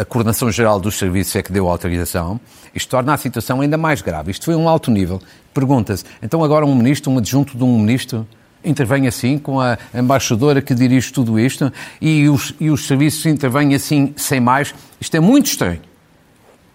a 0.00 0.04
Coordenação 0.04 0.52
Geral 0.52 0.78
dos 0.78 0.96
Serviços 0.96 1.34
é 1.34 1.42
que 1.42 1.50
deu 1.50 1.66
a 1.68 1.72
autorização, 1.72 2.38
isto 2.72 2.88
torna 2.88 3.12
a 3.12 3.16
situação 3.16 3.60
ainda 3.60 3.76
mais 3.76 4.02
grave. 4.02 4.30
Isto 4.30 4.44
foi 4.44 4.54
um 4.54 4.68
alto 4.68 4.88
nível. 4.88 5.20
Pergunta-se, 5.52 6.04
então 6.22 6.44
agora 6.44 6.64
um 6.64 6.76
ministro, 6.76 7.10
um 7.10 7.18
adjunto 7.18 7.58
de 7.58 7.64
um 7.64 7.76
ministro, 7.76 8.24
intervém 8.64 9.08
assim 9.08 9.36
com 9.36 9.60
a 9.60 9.76
embaixadora 9.92 10.62
que 10.62 10.76
dirige 10.76 11.12
tudo 11.12 11.40
isto 11.40 11.72
e 12.00 12.28
os, 12.28 12.54
e 12.60 12.70
os 12.70 12.86
serviços 12.86 13.26
intervêm 13.26 13.74
assim 13.74 14.14
sem 14.16 14.38
mais? 14.38 14.72
Isto 15.00 15.16
é 15.16 15.20
muito 15.20 15.46
estranho 15.46 15.80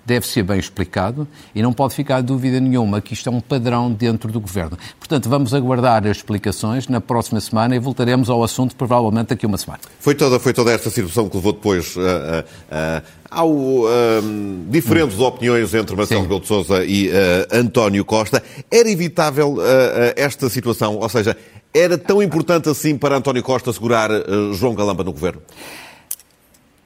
deve 0.05 0.27
ser 0.27 0.43
bem 0.43 0.59
explicado 0.59 1.27
e 1.55 1.61
não 1.61 1.71
pode 1.73 1.95
ficar 1.95 2.21
dúvida 2.21 2.59
nenhuma 2.59 3.01
que 3.01 3.13
isto 3.13 3.29
é 3.29 3.31
um 3.31 3.39
padrão 3.39 3.91
dentro 3.91 4.31
do 4.31 4.39
Governo. 4.39 4.77
Portanto, 4.99 5.29
vamos 5.29 5.53
aguardar 5.53 6.05
as 6.05 6.17
explicações 6.17 6.87
na 6.87 6.99
próxima 6.99 7.39
semana 7.39 7.75
e 7.75 7.79
voltaremos 7.79 8.29
ao 8.29 8.43
assunto 8.43 8.75
provavelmente 8.75 9.27
daqui 9.27 9.45
a 9.45 9.49
uma 9.49 9.57
semana. 9.57 9.79
Foi 9.99 10.15
toda, 10.15 10.39
foi 10.39 10.53
toda 10.53 10.71
esta 10.71 10.89
situação 10.89 11.29
que 11.29 11.35
levou 11.37 11.53
depois 11.53 11.95
uh, 11.95 11.99
uh, 11.99 12.03
uh, 12.03 13.03
ao 13.29 13.53
diferentes 14.69 15.17
hum. 15.17 15.23
opiniões 15.23 15.73
entre 15.73 15.95
Marcelo 15.95 16.21
Rebelo 16.21 16.41
de 16.41 16.47
Sousa 16.47 16.85
e 16.85 17.09
António 17.51 18.05
Costa. 18.05 18.43
Era 18.69 18.87
evitável 18.87 19.57
esta 20.15 20.49
situação? 20.49 20.97
Ou 20.97 21.09
seja, 21.09 21.35
era 21.73 21.97
tão 21.97 22.21
importante 22.21 22.69
assim 22.69 22.95
para 22.95 23.17
António 23.17 23.41
Costa 23.41 23.73
segurar 23.73 24.11
João 24.53 24.75
Galamba 24.75 25.03
no 25.03 25.11
Governo? 25.11 25.41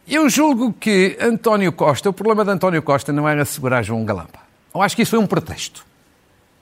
Eu 0.09 0.29
julgo 0.29 0.71
que 0.71 1.17
António 1.19 1.73
Costa, 1.73 2.09
o 2.09 2.13
problema 2.13 2.45
de 2.45 2.51
António 2.51 2.81
Costa 2.81 3.11
não 3.11 3.27
era 3.27 3.43
segurar 3.43 3.83
João 3.83 4.05
Galamba. 4.05 4.39
Eu 4.73 4.81
acho 4.81 4.95
que 4.95 5.01
isso 5.01 5.11
foi 5.11 5.19
um 5.19 5.27
pretexto. 5.27 5.85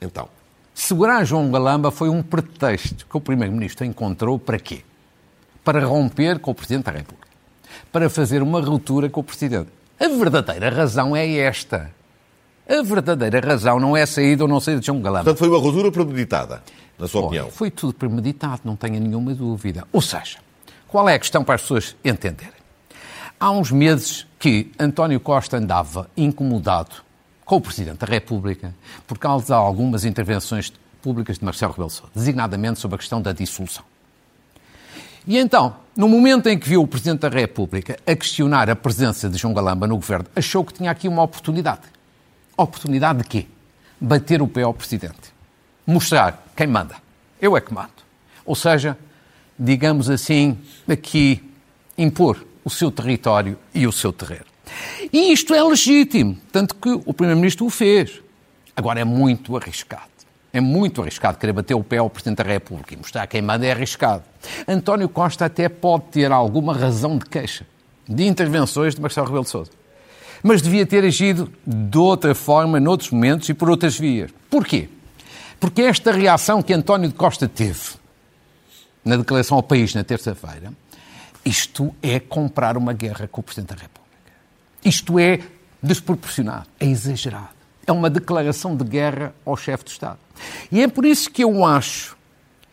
Então? 0.01 0.27
Segurar 0.73 1.23
João 1.25 1.51
Galamba 1.51 1.91
foi 1.91 2.09
um 2.09 2.23
pretexto 2.23 3.05
que 3.05 3.15
o 3.15 3.21
Primeiro-Ministro 3.21 3.85
encontrou 3.85 4.39
para 4.39 4.57
quê? 4.57 4.81
Para 5.63 5.85
romper 5.85 6.39
com 6.39 6.49
o 6.49 6.55
Presidente 6.55 6.85
da 6.85 6.91
República. 6.91 7.27
Para 7.91 8.09
fazer 8.09 8.41
uma 8.41 8.59
ruptura 8.59 9.11
com 9.11 9.19
o 9.19 9.23
Presidente. 9.23 9.69
A 9.99 10.07
verdadeira 10.07 10.71
razão 10.71 11.15
é 11.15 11.31
esta. 11.37 11.91
A 12.67 12.81
verdadeira 12.81 13.39
razão 13.39 13.79
não 13.79 13.95
é 13.95 14.07
sair 14.07 14.41
ou 14.41 14.47
não 14.47 14.59
sair 14.59 14.79
de 14.79 14.87
João 14.87 15.03
Galamba. 15.03 15.25
Portanto, 15.25 15.37
foi 15.37 15.49
uma 15.49 15.59
ruptura 15.59 15.91
premeditada, 15.91 16.63
na 16.97 17.07
sua 17.07 17.21
opinião? 17.21 17.51
Foi 17.51 17.69
tudo 17.69 17.93
premeditado, 17.93 18.61
não 18.65 18.75
tenha 18.75 18.99
nenhuma 18.99 19.35
dúvida. 19.35 19.87
Ou 19.93 20.01
seja, 20.01 20.39
qual 20.87 21.07
é 21.07 21.13
a 21.13 21.19
questão 21.19 21.43
para 21.43 21.53
as 21.53 21.61
pessoas 21.61 21.95
entenderem? 22.03 22.64
Há 23.45 23.51
uns 23.51 23.69
meses 23.69 24.25
que 24.39 24.71
António 24.79 25.19
Costa 25.19 25.57
andava 25.57 26.09
incomodado 26.17 26.95
com 27.45 27.57
o 27.57 27.61
Presidente 27.61 27.99
da 27.99 28.07
República 28.07 28.73
por 29.05 29.19
causa 29.19 29.45
de 29.45 29.53
algumas 29.53 30.03
intervenções 30.03 30.73
públicas 30.99 31.37
de 31.37 31.45
Marcelo 31.45 31.71
Rebelo 31.73 31.91
Sousa, 31.91 32.11
designadamente 32.15 32.79
sobre 32.79 32.95
a 32.95 32.97
questão 32.97 33.21
da 33.21 33.31
dissolução. 33.33 33.85
E 35.27 35.37
então, 35.37 35.75
no 35.95 36.09
momento 36.09 36.49
em 36.49 36.57
que 36.57 36.67
viu 36.67 36.81
o 36.81 36.87
Presidente 36.87 37.19
da 37.19 37.29
República 37.29 37.99
a 38.03 38.15
questionar 38.15 38.67
a 38.67 38.75
presença 38.75 39.29
de 39.29 39.37
João 39.37 39.53
Galamba 39.53 39.85
no 39.85 39.97
governo, 39.97 40.25
achou 40.35 40.65
que 40.65 40.73
tinha 40.73 40.89
aqui 40.89 41.07
uma 41.07 41.21
oportunidade. 41.21 41.83
Oportunidade 42.57 43.19
de 43.19 43.25
quê? 43.25 43.45
Bater 44.01 44.41
o 44.41 44.47
pé 44.47 44.63
ao 44.63 44.73
Presidente. 44.73 45.31
Mostrar 45.85 46.47
quem 46.55 46.65
manda. 46.65 46.95
Eu 47.39 47.55
é 47.55 47.61
que 47.61 47.71
mando. 47.71 47.91
Ou 48.43 48.55
seja, 48.55 48.97
digamos 49.59 50.09
assim, 50.09 50.57
aqui 50.89 51.47
impor 51.95 52.43
o 52.65 52.69
seu 52.69 52.91
território 52.91 53.57
e 53.73 53.85
o 53.85 53.91
seu 53.91 54.11
terreno. 54.11 54.45
E 55.13 55.31
isto 55.31 55.53
é 55.53 55.63
legítimo, 55.63 56.37
tanto 56.51 56.75
que 56.75 56.89
o 57.05 57.13
Primeiro-Ministro 57.13 57.65
o 57.65 57.69
fez. 57.69 58.19
Agora 58.75 58.99
é 58.99 59.05
muito 59.05 59.55
arriscado. 59.55 60.15
É 60.51 60.59
muito 60.59 61.01
arriscado 61.01 61.37
querer 61.37 61.53
bater 61.53 61.75
o 61.75 61.83
pé 61.83 61.97
ao 61.97 62.09
Presidente 62.09 62.37
da 62.37 62.43
República 62.43 62.93
e 62.93 62.97
mostrar 62.97 63.27
quem 63.27 63.41
manda 63.41 63.65
é 63.65 63.71
arriscado. 63.71 64.23
António 64.67 65.07
Costa 65.07 65.45
até 65.45 65.69
pode 65.69 66.05
ter 66.05 66.31
alguma 66.31 66.73
razão 66.73 67.17
de 67.17 67.25
queixa 67.25 67.65
de 68.07 68.25
intervenções 68.25 68.95
de 68.95 69.01
Marcelo 69.01 69.27
Rebelo 69.27 69.43
de 69.43 69.49
Sousa. 69.49 69.71
Mas 70.43 70.61
devia 70.61 70.85
ter 70.85 71.03
agido 71.03 71.51
de 71.65 71.97
outra 71.97 72.35
forma, 72.35 72.79
noutros 72.79 73.09
momentos 73.09 73.49
e 73.49 73.53
por 73.53 73.69
outras 73.69 73.97
vias. 73.97 74.31
Porquê? 74.49 74.89
Porque 75.59 75.81
esta 75.81 76.11
reação 76.11 76.61
que 76.61 76.73
António 76.73 77.11
Costa 77.11 77.47
teve 77.47 77.95
na 79.03 79.17
declaração 79.17 79.57
ao 79.57 79.63
país 79.63 79.93
na 79.93 80.03
terça-feira 80.03 80.71
isto 81.45 81.95
é 82.01 82.19
comprar 82.19 82.75
uma 82.75 82.91
guerra 82.91 83.27
com 83.27 83.39
o 83.39 83.43
Presidente 83.43 83.69
da 83.69 83.75
República. 83.75 84.05
Isto 84.83 85.19
é 85.19 85.39
desproporcionado, 85.81 86.67
é 86.79 86.87
exagerado. 86.87 87.49
É 87.85 87.91
uma 87.91 88.09
declaração 88.09 88.75
de 88.75 88.83
guerra 88.83 89.33
ao 89.45 89.55
chefe 89.55 89.85
de 89.85 89.91
Estado. 89.91 90.17
E 90.71 90.81
é 90.81 90.87
por 90.87 91.05
isso 91.05 91.29
que 91.29 91.43
eu 91.43 91.63
acho 91.63 92.17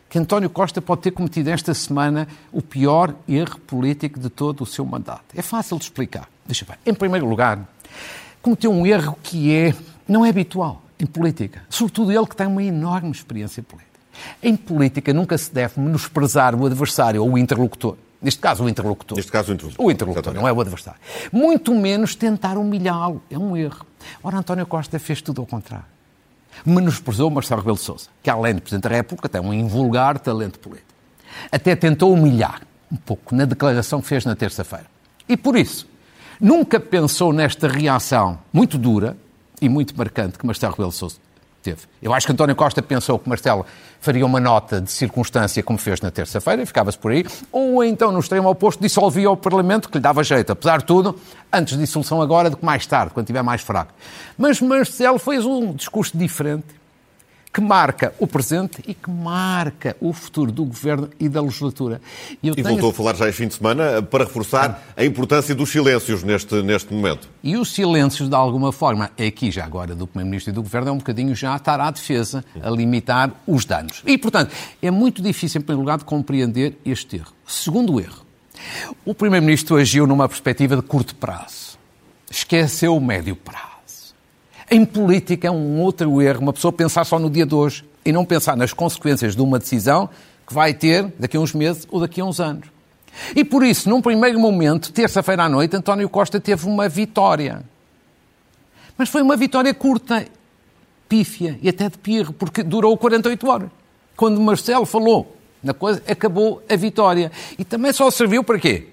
que 0.09 0.19
António 0.19 0.49
Costa 0.51 0.81
pode 0.81 1.03
ter 1.03 1.11
cometido 1.11 1.51
esta 1.51 1.73
semana 1.75 2.27
o 2.51 2.63
pior 2.63 3.15
erro 3.29 3.59
político 3.61 4.19
de 4.19 4.31
todo 4.31 4.63
o 4.63 4.67
seu 4.67 4.85
mandato. 4.85 5.25
É 5.35 5.43
fácil 5.43 5.79
de 5.79 5.85
explicar. 5.85 6.29
Deixa 6.47 6.65
ver. 6.65 6.79
Em 6.85 6.95
primeiro 6.95 7.27
lugar, 7.27 7.59
cometeu 8.41 8.73
um 8.73 8.87
erro 8.87 9.17
que 9.23 9.55
é, 9.55 9.75
não 10.09 10.25
é 10.25 10.31
habitual 10.31 10.83
em 10.99 11.07
política. 11.07 11.63
Sobretudo 11.69 12.13
ele 12.13 12.27
que 12.27 12.37
tem 12.37 12.47
uma 12.47 12.63
enorme 12.63 13.11
experiência 13.11 13.63
política. 13.63 14.01
Em 14.43 14.57
política 14.57 15.13
nunca 15.13 15.37
se 15.37 15.53
deve 15.53 15.81
menosprezar 15.81 16.55
o 16.55 16.67
adversário 16.67 17.23
ou 17.23 17.33
o 17.33 17.39
interlocutor. 17.39 17.97
Neste 18.23 18.41
caso, 18.41 18.65
o 18.65 18.69
interlocutor. 18.69 19.17
Neste 19.17 19.33
caso, 19.33 19.51
o 19.51 19.55
interlocutor. 19.55 19.87
O 19.87 19.91
interlocutor, 19.91 20.35
não 20.35 20.47
é 20.47 20.53
o 20.53 20.61
adversário. 20.61 21.01
Muito 21.33 21.75
menos 21.75 22.15
tentar 22.15 22.57
humilhá-lo. 22.57 23.21
É 23.29 23.37
um 23.37 23.57
erro. 23.57 23.85
Ora, 24.23 24.39
António 24.39 24.65
Costa 24.67 24.99
fez 24.99 25.21
tudo 25.21 25.41
ao 25.41 25.47
contrário. 25.47 25.87
Menosprezou 26.65 27.31
Marcelo 27.31 27.61
Rebelo 27.61 27.77
de 27.77 27.83
Sousa, 27.83 28.09
que 28.23 28.31
além 28.31 28.55
de 28.55 28.61
Presidente 28.61 28.89
da 28.89 28.95
República 28.95 29.29
tem 29.29 29.41
um 29.41 29.53
invulgar 29.53 30.19
talento 30.21 30.59
político. 30.61 30.93
Até 31.51 31.75
tentou 31.75 32.13
humilhar 32.13 32.63
um 32.91 32.97
pouco 32.97 33.35
na 33.35 33.45
declaração 33.45 34.01
que 34.01 34.07
fez 34.07 34.25
na 34.25 34.37
terça-feira. 34.37 34.87
E 35.29 35.37
por 35.37 35.57
isso, 35.57 35.89
nunca 36.41 36.79
pensou 36.79 37.33
nesta 37.33 37.67
reação 37.67 38.39
muito 38.53 38.77
dura 38.77 39.17
e 39.61 39.69
muito 39.69 39.97
marcante 39.97 40.39
que 40.39 40.47
Marcelo 40.47 40.73
Rebelo 40.73 40.91
de 40.91 40.97
Sousa 40.97 41.17
teve. 41.63 41.83
Eu 42.03 42.13
acho 42.13 42.27
que 42.27 42.33
António 42.33 42.55
Costa 42.57 42.83
pensou 42.83 43.19
que 43.19 43.29
Marcelo 43.29 43.65
faria 44.01 44.27
uma 44.27 44.41
nota 44.41 44.81
de 44.81 44.91
circunstância, 44.91 45.63
como 45.63 45.79
fez 45.79 46.01
na 46.01 46.11
terça-feira, 46.11 46.63
e 46.63 46.67
ficava-se 46.67 46.99
por 46.99 47.13
aí, 47.13 47.25
ou 47.51 47.85
então, 47.85 48.11
no 48.11 48.19
extremo 48.19 48.49
oposto, 48.49 48.81
dissolvia 48.81 49.31
o 49.31 49.37
Parlamento, 49.37 49.89
que 49.89 49.97
lhe 49.97 50.03
dava 50.03 50.25
jeito, 50.25 50.53
apesar 50.53 50.79
de 50.79 50.85
tudo, 50.85 51.19
antes 51.53 51.75
de 51.75 51.81
dissolução 51.81 52.21
agora 52.21 52.51
do 52.51 52.57
que 52.57 52.65
mais 52.65 52.85
tarde, 52.85 53.15
quando 53.15 53.25
estiver 53.25 53.43
mais 53.43 53.63
fraco. 53.63 53.95
Mas 54.37 54.61
Marcelo 54.61 55.19
fez 55.19 55.45
um 55.47 55.73
discurso 55.73 56.19
diferente, 56.19 56.67
que 57.53 57.61
marca 57.61 58.15
o 58.19 58.27
presente 58.27 58.83
e 58.87 58.95
que 58.95 59.11
marca 59.11 59.95
o 60.01 60.13
futuro 60.13 60.51
do 60.51 60.65
governo 60.65 61.11
e 61.21 61.29
da 61.29 61.43
legislatura. 61.43 62.01
E, 62.43 62.49
e 62.49 62.63
voltou 62.63 62.91
a 62.91 62.95
falar 62.95 63.15
já 63.15 63.29
este 63.29 63.39
fim 63.39 63.49
de 63.49 63.55
semana 63.55 64.01
para 64.01 64.25
reforçar 64.25 64.83
a 64.97 65.05
importância 65.05 65.55
dos 65.55 65.71
silêncios 65.71 66.23
neste, 66.23 66.63
neste 66.63 66.95
momento. 66.95 67.29
E 67.43 67.57
os 67.57 67.73
silêncios, 67.73 68.29
de 68.29 68.35
alguma 68.35 68.73
forma, 68.73 69.11
é 69.19 69.27
aqui 69.27 69.51
já 69.51 69.65
agora 69.65 69.95
do 69.95 70.07
Primeiro-Ministro 70.07 70.51
e 70.51 70.55
do 70.55 70.63
Governo, 70.63 70.89
é 70.89 70.93
um 70.93 70.99
bocadinho 70.99 71.35
já 71.35 71.55
estar 71.55 71.79
à 71.79 71.91
defesa, 71.91 72.43
a 72.63 72.71
limitar 72.71 73.31
os 73.47 73.67
danos. 73.67 74.03
E, 74.07 74.17
portanto, 74.17 74.51
é 74.81 74.91
muito 74.91 75.21
difícil, 75.21 75.61
em 75.61 75.65
primeiro 75.65 75.83
lugar, 75.83 75.99
de 75.99 76.05
compreender 76.05 76.79
este 76.87 77.17
erro. 77.17 77.33
Segundo 77.47 78.01
erro, 78.01 78.25
o 79.05 79.15
Primeiro-Ministro 79.15 79.77
agiu 79.77 80.07
numa 80.07 80.27
perspectiva 80.27 80.77
de 80.77 80.83
curto 80.83 81.15
prazo. 81.17 81.79
Esqueceu 82.31 82.97
o 82.97 83.01
médio 83.01 83.37
prazo. 83.37 83.72
Em 84.73 84.87
política 84.87 85.49
é 85.49 85.51
um 85.51 85.79
outro 85.83 86.23
erro, 86.23 86.41
uma 86.41 86.53
pessoa 86.55 86.73
pensar 86.73 87.05
só 87.05 87.19
no 87.19 87.29
dia 87.29 87.45
de 87.45 87.55
hoje 87.55 87.85
e 88.07 88.11
não 88.11 88.25
pensar 88.25 88.57
nas 88.57 88.73
consequências 88.73 89.37
de 89.37 89.43
uma 89.43 89.59
decisão 89.59 90.09
que 90.47 90.55
vai 90.55 90.73
ter 90.73 91.13
daqui 91.19 91.37
a 91.37 91.41
uns 91.41 91.53
meses 91.53 91.87
ou 91.91 92.01
daqui 92.01 92.23
a 92.23 92.25
uns 92.25 92.41
anos. 92.41 92.67
E 93.37 93.45
por 93.45 93.63
isso, 93.63 93.91
num 93.91 94.01
primeiro 94.01 94.41
momento, 94.41 94.91
terça-feira 94.91 95.43
à 95.43 95.49
noite, 95.51 95.77
António 95.77 96.09
Costa 96.09 96.41
teve 96.41 96.67
uma 96.67 96.89
vitória. 96.89 97.63
Mas 98.97 99.11
foi 99.11 99.21
uma 99.21 99.37
vitória 99.37 99.75
curta, 99.75 100.27
pífia 101.07 101.59
e 101.61 101.69
até 101.69 101.91
de 101.91 101.99
pirro, 101.99 102.33
porque 102.33 102.63
durou 102.63 102.97
48 102.97 103.51
horas. 103.51 103.69
Quando 104.17 104.41
Marcelo 104.41 104.87
falou 104.87 105.37
na 105.63 105.75
coisa, 105.75 106.03
acabou 106.09 106.63
a 106.67 106.77
vitória. 106.77 107.31
E 107.59 107.65
também 107.65 107.93
só 107.93 108.11
serviu 108.11 108.43
para 108.43 108.59
quê? 108.59 108.89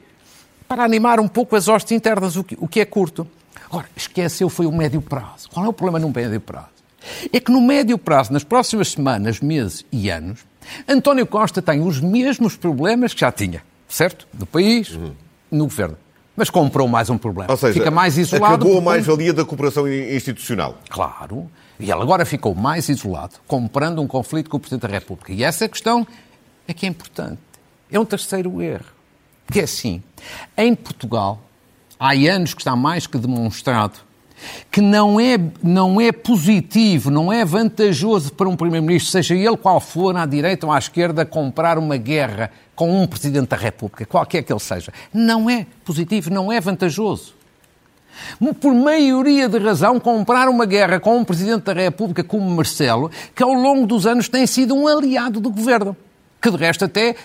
Para 0.68 0.84
animar 0.84 1.22
um 1.22 1.28
pouco 1.30 1.56
as 1.56 1.70
hostes 1.70 1.94
internas, 1.94 2.36
o 2.36 2.44
que 2.44 2.82
é 2.82 2.86
curto. 2.86 3.26
Agora, 3.66 3.88
esqueceu 3.96 4.50
foi 4.50 4.66
o 4.66 4.72
médio 4.72 5.02
prazo. 5.02 5.50
Qual 5.52 5.66
é 5.66 5.70
o 5.70 5.74
problema 5.74 6.00
no 6.00 6.14
médio 6.14 6.42
prazo? 6.42 6.80
É 7.32 7.40
que 7.40 7.52
no 7.52 7.62
médio 7.62 7.98
prazo, 7.98 8.34
nas 8.34 8.44
próximas 8.44 8.90
semanas, 8.90 9.40
meses 9.40 9.86
e 9.92 10.10
anos, 10.10 10.40
António 10.88 11.26
Costa 11.26 11.62
tem 11.62 11.82
os 11.82 12.00
mesmos 12.00 12.56
problemas 12.56 13.14
que 13.14 13.22
já 13.22 13.32
tinha, 13.32 13.64
certo? 13.88 14.28
No 14.38 14.46
país, 14.46 14.90
uhum. 14.92 15.14
no 15.52 15.66
governo. 15.66 15.98
Mas 16.36 16.50
comprou 16.50 16.88
mais 16.88 17.10
um 17.10 17.18
problema. 17.18 17.52
Ou 17.52 17.58
seja, 17.58 17.74
Fica 17.74 17.92
mais 17.92 18.18
isolado. 18.18 18.56
Acabou 18.56 18.78
a 18.78 18.82
mais-valia 18.82 19.34
da 19.34 19.44
cooperação 19.44 19.88
institucional. 19.88 20.78
Claro. 20.90 21.50
E 21.80 21.84
ele 21.84 22.02
agora 22.02 22.26
ficou 22.26 22.56
mais 22.56 22.88
isolado, 22.88 23.36
comprando 23.48 24.02
um 24.02 24.08
conflito 24.08 24.50
com 24.50 24.58
o 24.58 24.60
Presidente 24.60 24.84
da 24.84 24.88
República. 24.88 25.34
E 25.34 25.44
essa 25.44 25.68
questão 25.68 26.08
é 26.68 26.74
que 26.74 26.86
é 26.86 26.90
importante. 26.90 27.40
É 27.92 28.00
um 28.00 28.06
terceiro 28.06 28.62
erro. 28.62 28.86
Que 29.52 29.62
é 29.62 29.64
assim, 29.64 30.04
em 30.56 30.76
Portugal, 30.76 31.42
há 32.00 32.12
anos 32.14 32.54
que 32.54 32.62
está 32.62 32.76
mais 32.76 33.06
que 33.06 33.18
demonstrado 33.18 34.00
que 34.72 34.82
não 34.82 35.20
é, 35.20 35.38
não 35.62 36.00
é 36.00 36.12
positivo, 36.12 37.12
não 37.12 37.32
é 37.32 37.44
vantajoso 37.44 38.32
para 38.34 38.48
um 38.48 38.56
Primeiro-Ministro, 38.56 39.12
seja 39.12 39.36
ele 39.36 39.58
qual 39.58 39.80
for, 39.80 40.16
à 40.16 40.26
direita 40.26 40.66
ou 40.66 40.72
à 40.72 40.78
esquerda, 40.78 41.26
comprar 41.26 41.78
uma 41.78 41.98
guerra 41.98 42.52
com 42.76 43.02
um 43.02 43.08
Presidente 43.08 43.50
da 43.50 43.58
República, 43.58 44.06
qualquer 44.06 44.44
que 44.44 44.54
ele 44.54 44.60
seja. 44.60 44.94
Não 45.14 45.50
é 45.50 45.66
positivo, 45.84 46.30
não 46.30 46.52
é 46.52 46.60
vantajoso. 46.62 47.34
Por 48.60 48.74
maioria 48.74 49.48
de 49.48 49.58
razão, 49.58 50.00
comprar 50.00 50.50
uma 50.50 50.66
guerra 50.66 51.00
com 51.00 51.18
um 51.18 51.26
Presidente 51.26 51.64
da 51.64 51.74
República 51.74 52.24
como 52.24 52.50
Marcelo, 52.50 53.12
que 53.36 53.44
ao 53.44 53.54
longo 53.54 53.86
dos 53.86 54.06
anos 54.06 54.28
tem 54.28 54.46
sido 54.46 54.76
um 54.76 54.88
aliado 54.88 55.40
do 55.40 55.50
governo, 55.50 55.96
que 56.42 56.50
de 56.50 56.58
resto 56.58 56.86
até 56.86 57.16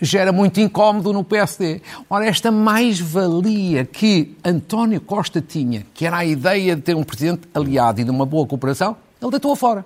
gera 0.00 0.32
muito 0.32 0.60
incómodo 0.60 1.12
no 1.12 1.24
PSD. 1.24 1.80
Ora, 2.08 2.26
esta 2.26 2.50
mais-valia 2.50 3.84
que 3.84 4.36
António 4.44 5.00
Costa 5.00 5.40
tinha, 5.40 5.86
que 5.94 6.06
era 6.06 6.18
a 6.18 6.24
ideia 6.24 6.76
de 6.76 6.82
ter 6.82 6.96
um 6.96 7.02
presidente 7.02 7.48
aliado 7.54 8.00
e 8.00 8.04
de 8.04 8.10
uma 8.10 8.26
boa 8.26 8.46
cooperação, 8.46 8.96
ele 9.20 9.30
deitou-a 9.30 9.56
fora. 9.56 9.84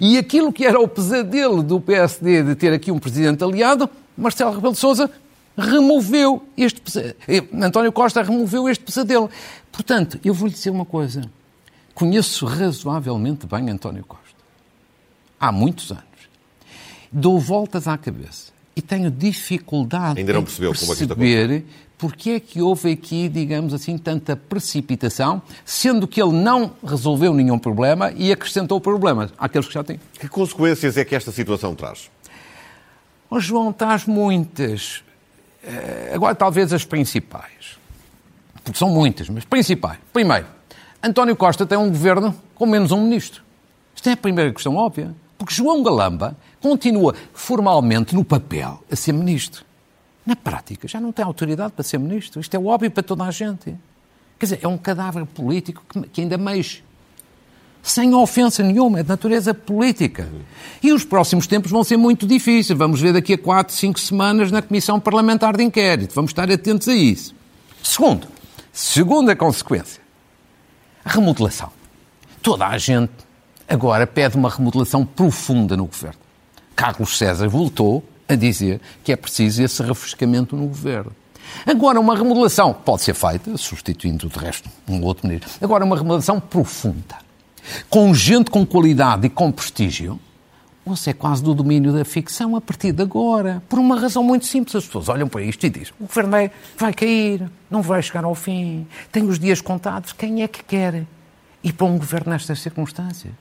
E 0.00 0.16
aquilo 0.16 0.52
que 0.52 0.64
era 0.64 0.78
o 0.78 0.86
pesadelo 0.86 1.62
do 1.62 1.80
PSD 1.80 2.42
de 2.42 2.54
ter 2.54 2.72
aqui 2.72 2.90
um 2.90 2.98
presidente 2.98 3.42
aliado, 3.42 3.88
Marcelo 4.16 4.54
Rebelo 4.54 4.72
de 4.72 4.78
Sousa 4.78 5.10
removeu 5.56 6.42
este 6.56 6.80
pesadelo. 6.80 7.16
Eh, 7.28 7.44
António 7.60 7.92
Costa 7.92 8.22
removeu 8.22 8.68
este 8.68 8.84
pesadelo. 8.84 9.28
Portanto, 9.72 10.18
eu 10.24 10.32
vou-lhe 10.32 10.54
dizer 10.54 10.70
uma 10.70 10.84
coisa. 10.84 11.22
Conheço 11.94 12.46
razoavelmente 12.46 13.46
bem 13.46 13.68
António 13.70 14.04
Costa. 14.04 14.24
Há 15.38 15.52
muitos 15.52 15.90
anos. 15.90 16.04
Dou 17.12 17.38
voltas 17.38 17.86
à 17.86 17.96
cabeça 17.98 18.53
e 18.76 18.82
tenho 18.82 19.10
dificuldade 19.10 20.18
Ainda 20.18 20.32
não 20.32 20.40
em 20.40 20.44
perceber 20.44 20.70
é 21.50 21.62
porque 21.96 22.30
é 22.30 22.40
que 22.40 22.60
houve 22.60 22.92
aqui, 22.92 23.28
digamos 23.28 23.72
assim, 23.72 23.96
tanta 23.96 24.36
precipitação, 24.36 25.40
sendo 25.64 26.08
que 26.08 26.20
ele 26.20 26.32
não 26.32 26.72
resolveu 26.84 27.32
nenhum 27.32 27.58
problema 27.58 28.12
e 28.16 28.32
acrescentou 28.32 28.80
problemas 28.80 29.32
àqueles 29.38 29.66
que 29.66 29.74
já 29.74 29.84
têm. 29.84 30.00
Que 30.18 30.28
consequências 30.28 30.96
é 30.96 31.04
que 31.04 31.14
esta 31.14 31.30
situação 31.30 31.74
traz? 31.74 32.10
Oh, 33.30 33.40
João, 33.40 33.72
traz 33.72 34.06
muitas. 34.06 35.02
Eh, 35.62 36.12
agora, 36.12 36.34
talvez 36.34 36.72
as 36.72 36.84
principais. 36.84 37.78
Porque 38.62 38.78
são 38.78 38.90
muitas, 38.90 39.28
mas 39.28 39.44
principais. 39.44 39.98
Primeiro, 40.12 40.46
António 41.02 41.36
Costa 41.36 41.64
tem 41.64 41.78
um 41.78 41.88
governo 41.88 42.34
com 42.54 42.66
menos 42.66 42.92
um 42.92 43.02
ministro. 43.02 43.42
Isto 43.94 44.08
é 44.08 44.12
a 44.12 44.16
primeira 44.16 44.52
questão 44.52 44.74
óbvia. 44.76 45.14
Porque 45.38 45.54
João 45.54 45.82
Galamba 45.82 46.36
continua 46.64 47.14
formalmente 47.34 48.14
no 48.14 48.24
papel 48.24 48.82
a 48.90 48.96
ser 48.96 49.12
ministro. 49.12 49.66
Na 50.24 50.34
prática, 50.34 50.88
já 50.88 50.98
não 50.98 51.12
tem 51.12 51.22
autoridade 51.22 51.74
para 51.74 51.82
ser 51.84 51.98
ministro. 51.98 52.40
Isto 52.40 52.54
é 52.54 52.58
óbvio 52.58 52.90
para 52.90 53.02
toda 53.02 53.22
a 53.22 53.30
gente. 53.30 53.76
Quer 54.38 54.46
dizer, 54.46 54.60
é 54.62 54.66
um 54.66 54.78
cadáver 54.78 55.26
político 55.26 55.84
que, 55.86 56.00
que 56.08 56.20
ainda 56.22 56.38
mexe. 56.38 56.82
Sem 57.82 58.14
ofensa 58.14 58.62
nenhuma, 58.62 59.00
é 59.00 59.02
de 59.02 59.10
natureza 59.10 59.52
política. 59.52 60.26
E 60.82 60.90
os 60.90 61.04
próximos 61.04 61.46
tempos 61.46 61.70
vão 61.70 61.84
ser 61.84 61.98
muito 61.98 62.26
difíceis. 62.26 62.78
Vamos 62.78 62.98
ver 62.98 63.12
daqui 63.12 63.34
a 63.34 63.38
quatro, 63.38 63.74
cinco 63.74 64.00
semanas 64.00 64.50
na 64.50 64.62
Comissão 64.62 64.98
Parlamentar 64.98 65.54
de 65.58 65.62
Inquérito. 65.62 66.14
Vamos 66.14 66.30
estar 66.30 66.50
atentos 66.50 66.88
a 66.88 66.94
isso. 66.94 67.34
Segundo, 67.82 68.26
segunda 68.72 69.36
consequência, 69.36 70.00
a 71.04 71.10
remodelação. 71.10 71.70
Toda 72.40 72.66
a 72.66 72.78
gente 72.78 73.12
agora 73.68 74.06
pede 74.06 74.34
uma 74.38 74.48
remodelação 74.48 75.04
profunda 75.04 75.76
no 75.76 75.84
governo. 75.84 76.23
Carlos 76.74 77.16
César 77.16 77.48
voltou 77.48 78.04
a 78.28 78.34
dizer 78.34 78.80
que 79.02 79.12
é 79.12 79.16
preciso 79.16 79.62
esse 79.62 79.82
refrescamento 79.82 80.56
no 80.56 80.66
governo. 80.66 81.12
Agora, 81.66 82.00
uma 82.00 82.16
remodelação 82.16 82.72
pode 82.72 83.02
ser 83.02 83.14
feita, 83.14 83.56
substituindo 83.56 84.28
de 84.28 84.38
resto 84.38 84.68
um 84.88 85.02
outro 85.02 85.26
ministro. 85.26 85.50
Agora, 85.60 85.84
uma 85.84 85.96
remodelação 85.96 86.40
profunda, 86.40 87.16
com 87.88 88.12
gente 88.14 88.50
com 88.50 88.64
qualidade 88.66 89.26
e 89.26 89.30
com 89.30 89.52
prestígio, 89.52 90.18
você 90.84 91.10
é 91.10 91.12
quase 91.14 91.42
do 91.42 91.54
domínio 91.54 91.92
da 91.92 92.04
ficção 92.04 92.54
a 92.56 92.60
partir 92.60 92.92
de 92.92 93.02
agora. 93.02 93.62
Por 93.68 93.78
uma 93.78 93.98
razão 93.98 94.22
muito 94.22 94.44
simples. 94.44 94.76
As 94.76 94.84
pessoas 94.84 95.08
olham 95.08 95.28
para 95.28 95.42
isto 95.42 95.64
e 95.64 95.70
dizem: 95.70 95.94
o 95.98 96.06
governo 96.06 96.30
vai, 96.30 96.50
vai 96.76 96.92
cair, 96.92 97.50
não 97.70 97.80
vai 97.80 98.02
chegar 98.02 98.24
ao 98.24 98.34
fim, 98.34 98.86
tem 99.10 99.24
os 99.24 99.38
dias 99.38 99.60
contados. 99.60 100.12
Quem 100.12 100.42
é 100.42 100.48
que 100.48 100.62
quer 100.62 101.06
ir 101.62 101.72
para 101.72 101.86
um 101.86 101.96
governo 101.96 102.32
nestas 102.32 102.60
circunstâncias? 102.60 103.32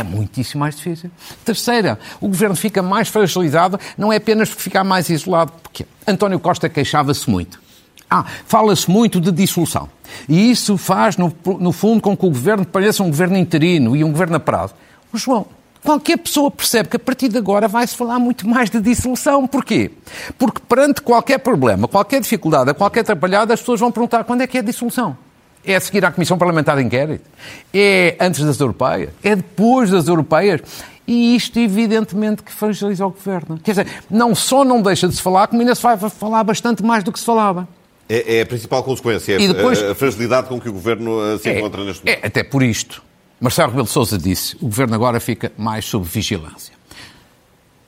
É 0.00 0.02
muitíssimo 0.02 0.60
mais 0.60 0.76
difícil. 0.76 1.10
Terceira, 1.44 1.98
o 2.20 2.28
governo 2.28 2.56
fica 2.56 2.82
mais 2.82 3.08
fragilizado, 3.08 3.78
não 3.96 4.12
é 4.12 4.16
apenas 4.16 4.48
porque 4.48 4.62
fica 4.62 4.82
mais 4.82 5.10
isolado, 5.10 5.52
porque 5.62 5.86
António 6.06 6.40
Costa 6.40 6.68
queixava-se 6.68 7.28
muito. 7.28 7.60
Ah, 8.08 8.24
fala-se 8.46 8.90
muito 8.90 9.20
de 9.20 9.32
dissolução. 9.32 9.88
E 10.28 10.50
isso 10.50 10.76
faz, 10.76 11.16
no, 11.16 11.34
no, 11.58 11.72
fundo, 11.72 12.02
com 12.02 12.14
que 12.14 12.26
o 12.26 12.28
governo 12.28 12.64
pareça 12.64 13.02
um 13.02 13.08
governo 13.08 13.38
interino 13.38 13.96
e 13.96 14.04
um 14.04 14.10
governo 14.12 14.36
a 14.36 14.40
prazo. 14.40 14.74
O 15.10 15.16
João, 15.16 15.46
qualquer 15.82 16.18
pessoa 16.18 16.50
percebe 16.50 16.90
que 16.90 16.96
a 16.96 16.98
partir 16.98 17.28
de 17.28 17.38
agora 17.38 17.66
vai-se 17.68 17.96
falar 17.96 18.18
muito 18.18 18.46
mais 18.46 18.68
de 18.68 18.80
dissolução. 18.80 19.46
Porquê? 19.46 19.90
Porque 20.38 20.60
perante 20.68 21.00
qualquer 21.00 21.38
problema, 21.38 21.88
qualquer 21.88 22.20
dificuldade, 22.20 22.74
qualquer 22.74 23.00
atrapalhada, 23.00 23.54
as 23.54 23.60
pessoas 23.60 23.80
vão 23.80 23.90
perguntar 23.90 24.24
quando 24.24 24.42
é 24.42 24.46
que 24.46 24.58
é 24.58 24.60
a 24.60 24.64
dissolução. 24.64 25.16
É 25.64 25.76
a 25.76 25.80
seguir 25.80 26.04
à 26.04 26.10
Comissão 26.10 26.36
Parlamentar 26.36 26.76
de 26.76 26.82
Inquérito? 26.82 27.24
É 27.72 28.16
antes 28.20 28.44
das 28.44 28.58
europeias? 28.58 29.10
É 29.22 29.36
depois 29.36 29.90
das 29.90 30.08
europeias? 30.08 30.60
E 31.06 31.36
isto, 31.36 31.58
evidentemente, 31.58 32.42
que 32.42 32.52
fragiliza 32.52 33.06
o 33.06 33.10
governo. 33.10 33.58
Quer 33.62 33.72
dizer, 33.72 33.86
não 34.10 34.34
só 34.34 34.64
não 34.64 34.80
deixa 34.80 35.08
de 35.08 35.14
se 35.14 35.22
falar, 35.22 35.46
como 35.48 35.60
ainda 35.60 35.74
se 35.74 35.82
vai 35.82 35.96
falar 35.96 36.44
bastante 36.44 36.82
mais 36.82 37.04
do 37.04 37.12
que 37.12 37.18
se 37.18 37.24
falava. 37.24 37.68
É, 38.08 38.38
é 38.38 38.42
a 38.42 38.46
principal 38.46 38.82
consequência, 38.82 39.40
e 39.40 39.48
depois, 39.48 39.82
a, 39.82 39.94
fragilidade 39.94 40.48
com 40.48 40.60
que 40.60 40.68
o 40.68 40.72
governo 40.72 41.34
eh, 41.34 41.38
se 41.38 41.48
é, 41.48 41.58
encontra 41.58 41.84
neste 41.84 42.04
momento. 42.04 42.24
É, 42.24 42.26
até 42.26 42.42
por 42.42 42.62
isto. 42.62 43.02
Marcelo 43.40 43.68
Rebelo 43.70 43.86
de 43.86 43.92
Sousa 43.92 44.18
disse: 44.18 44.56
o 44.56 44.66
governo 44.66 44.94
agora 44.94 45.18
fica 45.18 45.52
mais 45.56 45.84
sob 45.84 46.06
vigilância. 46.06 46.74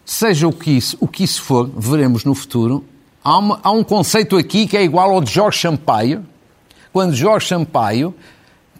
Seja 0.04 0.48
o 0.48 0.52
que 0.52 0.70
isso, 0.70 0.96
o 1.00 1.06
que 1.06 1.24
isso 1.24 1.42
for, 1.42 1.70
veremos 1.76 2.24
no 2.24 2.34
futuro. 2.34 2.84
Há, 3.22 3.38
uma, 3.38 3.60
há 3.62 3.70
um 3.70 3.82
conceito 3.84 4.36
aqui 4.36 4.66
que 4.66 4.76
é 4.76 4.82
igual 4.82 5.10
ao 5.10 5.20
de 5.20 5.32
Jorge 5.32 5.60
Sampaio, 5.60 6.24
quando 6.94 7.12
Jorge 7.12 7.48
Sampaio, 7.48 8.14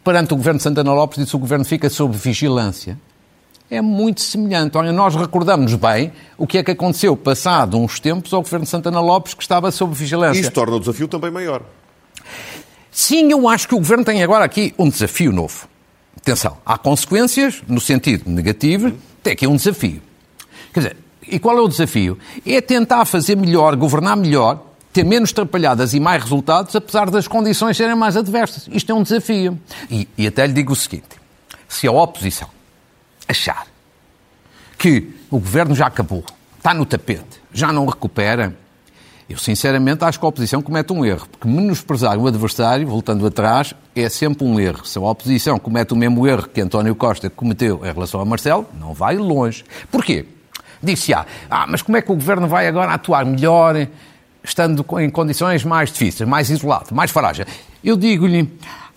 perante 0.05 0.33
o 0.33 0.37
governo 0.37 0.59
de 0.59 0.63
Santana 0.63 0.95
Lopes, 0.95 1.19
disse 1.19 1.31
que 1.33 1.37
o 1.37 1.41
governo 1.41 1.65
fica 1.65 1.91
sob 1.91 2.17
vigilância. 2.17 2.97
É 3.69 3.83
muito 3.83 4.21
semelhante. 4.21 4.79
Olha, 4.79 4.93
nós 4.93 5.17
recordamos 5.17 5.75
bem 5.75 6.13
o 6.39 6.47
que 6.47 6.59
é 6.59 6.63
que 6.63 6.71
aconteceu 6.71 7.17
passado 7.17 7.77
uns 7.77 7.99
tempos 7.99 8.33
ao 8.33 8.41
governo 8.41 8.67
de 8.67 8.71
Santana 8.71 9.01
Lopes, 9.01 9.35
que 9.35 9.43
estava 9.43 9.69
sob 9.73 9.93
vigilância. 9.97 10.41
Isso 10.41 10.53
torna 10.53 10.77
o 10.77 10.79
desafio 10.79 11.09
também 11.09 11.29
maior. 11.29 11.63
Sim, 12.89 13.33
eu 13.33 13.49
acho 13.49 13.67
que 13.67 13.75
o 13.75 13.79
governo 13.79 14.05
tem 14.05 14.23
agora 14.23 14.45
aqui 14.45 14.73
um 14.79 14.89
desafio 14.89 15.33
novo. 15.33 15.67
Atenção, 16.17 16.57
há 16.65 16.79
consequências 16.79 17.65
no 17.67 17.81
sentido 17.81 18.31
negativo, 18.31 18.93
tem 19.25 19.33
aqui 19.33 19.45
um 19.49 19.57
desafio. 19.57 20.01
Quer 20.73 20.81
dizer, 20.81 20.97
e 21.27 21.41
qual 21.41 21.59
é 21.59 21.61
o 21.61 21.67
desafio? 21.67 22.17
É 22.47 22.61
tentar 22.61 23.05
fazer 23.07 23.37
melhor, 23.37 23.75
governar 23.75 24.17
melhor, 24.17 24.63
ter 24.95 25.05
menos 25.05 25.33
trapalhadas 25.33 25.93
e 25.93 25.99
mais 25.99 26.23
resultados, 26.23 26.75
apesar 26.75 27.11
das 27.11 27.27
condições 27.27 27.77
serem 27.77 27.97
mais 27.97 28.17
adversas. 28.17 28.69
Isto 28.71 28.93
é 28.93 28.95
um 28.95 29.03
desafio. 29.03 29.61
E, 29.91 30.09
e 30.17 30.27
até 30.27 30.47
lhe 30.47 30.53
digo 30.53 30.73
o 30.73 30.77
seguinte: 30.77 31.21
se 31.69 31.89
a 31.89 31.93
oposição 31.93 32.49
achar 33.29 33.67
que 34.79 35.11
o 35.31 35.41
governo 35.41 35.75
já 35.75 35.89
acabou, 35.89 36.25
está 36.57 36.73
no 36.73 36.87
tapete, 36.87 37.43
já 37.53 37.73
não 37.73 37.87
recupera, 37.87 38.57
eu 39.29 39.37
sinceramente 39.37 40.05
acho 40.05 40.21
que 40.21 40.25
a 40.25 40.29
oposição 40.29 40.63
comete 40.63 40.93
um 40.93 41.05
erro, 41.05 41.27
porque 41.29 41.49
menosprezar 41.49 42.17
o 42.17 42.29
adversário, 42.29 42.87
voltando 42.87 43.27
atrás, 43.27 43.75
é 43.97 44.09
sempre 44.09 44.47
um 44.47 44.61
erro. 44.61 44.87
Se 44.87 44.97
a 44.97 45.01
oposição 45.01 45.59
comete 45.59 45.93
o 45.93 45.97
mesmo 45.97 46.25
erro 46.25 46.49
que 46.49 46.61
António 46.61 46.95
Costa 46.95 47.29
cometeu 47.29 47.81
em 47.85 47.93
relação 47.93 48.21
a 48.21 48.25
Marcelo, 48.25 48.67
não 48.79 48.95
vai 48.95 49.17
longe. 49.17 49.65
Porquê? 49.91 50.27
Disse-se, 50.81 51.15
ah, 51.15 51.27
mas 51.67 51.83
como 51.83 51.97
é 51.97 52.03
que 52.03 52.13
o 52.13 52.15
governo 52.15 52.47
vai 52.47 52.69
agora 52.69 52.93
atuar 52.93 53.25
melhor? 53.25 53.75
Estando 54.45 54.85
em 55.01 55.09
condições 55.09 55.65
mais 55.65 55.91
difíceis, 55.91 56.29
mais 56.29 56.51
isolado, 56.51 56.95
mais 56.95 57.11
frágil. 57.11 57.47
Eu 57.83 57.97
digo-lhe, 57.97 58.49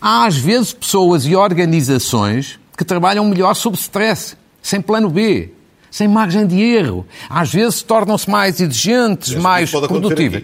há 0.01 0.25
às 0.25 0.37
vezes 0.37 0.73
pessoas 0.73 1.25
e 1.25 1.35
organizações 1.35 2.59
que 2.77 2.83
trabalham 2.83 3.25
melhor 3.25 3.55
sob 3.55 3.77
stress, 3.77 4.35
sem 4.61 4.81
plano 4.81 5.09
B, 5.09 5.51
sem 5.89 6.07
margem 6.07 6.45
de 6.45 6.61
erro. 6.61 7.07
Às 7.29 7.53
vezes 7.53 7.81
tornam-se 7.81 8.29
mais 8.29 8.59
exigentes, 8.59 9.33
mais 9.35 9.71
produtivas. 9.71 10.43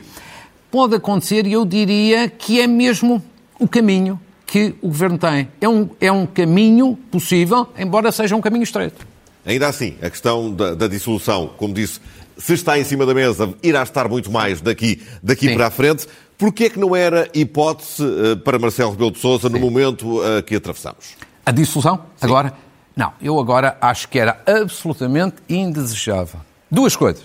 Pode 0.72 0.96
acontecer 0.96 1.46
e 1.46 1.52
eu 1.52 1.66
diria 1.66 2.30
que 2.30 2.60
é 2.60 2.66
mesmo 2.66 3.22
o 3.60 3.68
caminho 3.68 4.20
que 4.48 4.74
o 4.82 4.88
Governo 4.88 5.18
tem. 5.18 5.48
É 5.60 5.68
um, 5.68 5.89
é 6.00 6.12
um 6.12 6.26
caminho 6.26 6.98
possível, 7.12 7.68
embora 7.78 8.12
seja 8.12 8.36
um 8.36 8.42
caminho 8.42 8.63
estreito. 8.63 9.06
Ainda 9.46 9.68
assim, 9.68 9.96
a 10.02 10.10
questão 10.10 10.52
da, 10.52 10.74
da 10.74 10.88
dissolução, 10.88 11.52
como 11.58 11.74
disse, 11.74 12.00
se 12.38 12.54
está 12.54 12.78
em 12.78 12.84
cima 12.84 13.06
da 13.06 13.13
mesa, 13.13 13.54
irá 13.62 13.84
estar 13.84 14.08
muito 14.08 14.32
mais 14.32 14.62
daqui, 14.62 15.02
daqui 15.22 15.54
para 15.54 15.67
a 15.67 15.72
frente. 15.72 16.08
Porquê 16.38 16.65
é 16.65 16.69
que 16.69 16.80
não 16.80 16.96
era 16.96 17.30
hipótese 17.34 18.04
uh, 18.04 18.38
para 18.38 18.60
Marcelo 18.60 18.91
Rebelo 18.91 19.12
de 19.12 19.19
Sousa 19.19 19.50
no 19.50 19.60
momento 19.60 20.19
uh, 20.19 20.43
que 20.43 20.56
atravessamos? 20.56 21.15
A 21.46 21.52
dissolução? 21.52 21.98
Sim. 22.15 22.26
Agora? 22.26 22.54
Não, 22.96 23.13
eu 23.22 23.39
agora 23.39 23.78
acho 23.82 24.08
que 24.08 24.19
era 24.19 24.41
absolutamente 24.46 25.38
indesejável. 25.50 26.39
Duas 26.69 26.96
coisas. 26.96 27.24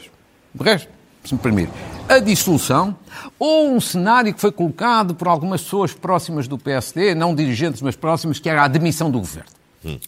De 0.54 0.64
resto, 0.64 0.88
se 1.24 1.34
me 1.34 1.40
permite. 1.40 1.72
A 2.08 2.18
dissolução 2.18 2.96
ou 3.38 3.74
um 3.74 3.80
cenário 3.80 4.32
que 4.32 4.40
foi 4.40 4.50
colocado 4.50 5.14
por 5.14 5.28
algumas 5.28 5.62
pessoas 5.62 5.92
próximas 5.92 6.48
do 6.48 6.58
PSD, 6.58 7.14
não 7.14 7.34
dirigentes, 7.34 7.82
mas 7.82 7.96
próximas, 7.96 8.38
que 8.38 8.48
era 8.48 8.62
a 8.62 8.68
demissão 8.68 9.10
do 9.10 9.18
governo. 9.18 9.50
Hum. 9.84 9.98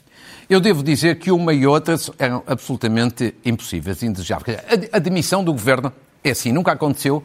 Eu 0.50 0.60
devo 0.60 0.82
dizer 0.82 1.20
que 1.20 1.30
uma 1.30 1.54
e 1.54 1.64
outra 1.64 1.94
eram 2.18 2.42
absolutamente 2.44 3.32
impossíveis, 3.44 4.02
indesejáveis. 4.02 4.58
A, 4.90 4.98
demissão 4.98 5.44
do 5.44 5.52
governo 5.52 5.92
é 6.24 6.30
assim, 6.30 6.50
nunca 6.50 6.72
aconteceu 6.72 7.22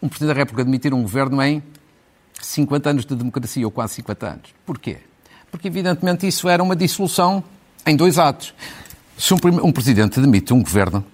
um 0.00 0.08
Presidente 0.08 0.36
da 0.36 0.40
República 0.40 0.64
demitir 0.64 0.94
um 0.94 1.02
governo 1.02 1.42
em 1.42 1.60
50 2.40 2.90
anos 2.90 3.04
de 3.04 3.16
democracia, 3.16 3.64
ou 3.64 3.72
quase 3.72 3.94
50 3.94 4.26
anos. 4.28 4.54
Porquê? 4.64 4.98
Porque, 5.50 5.66
evidentemente, 5.66 6.28
isso 6.28 6.48
era 6.48 6.62
uma 6.62 6.76
dissolução 6.76 7.42
em 7.84 7.96
dois 7.96 8.20
atos. 8.20 8.54
Se 9.18 9.34
um, 9.34 9.38
um 9.60 9.72
Presidente 9.72 10.20
demite 10.20 10.54
um 10.54 10.62
governo, 10.62 11.04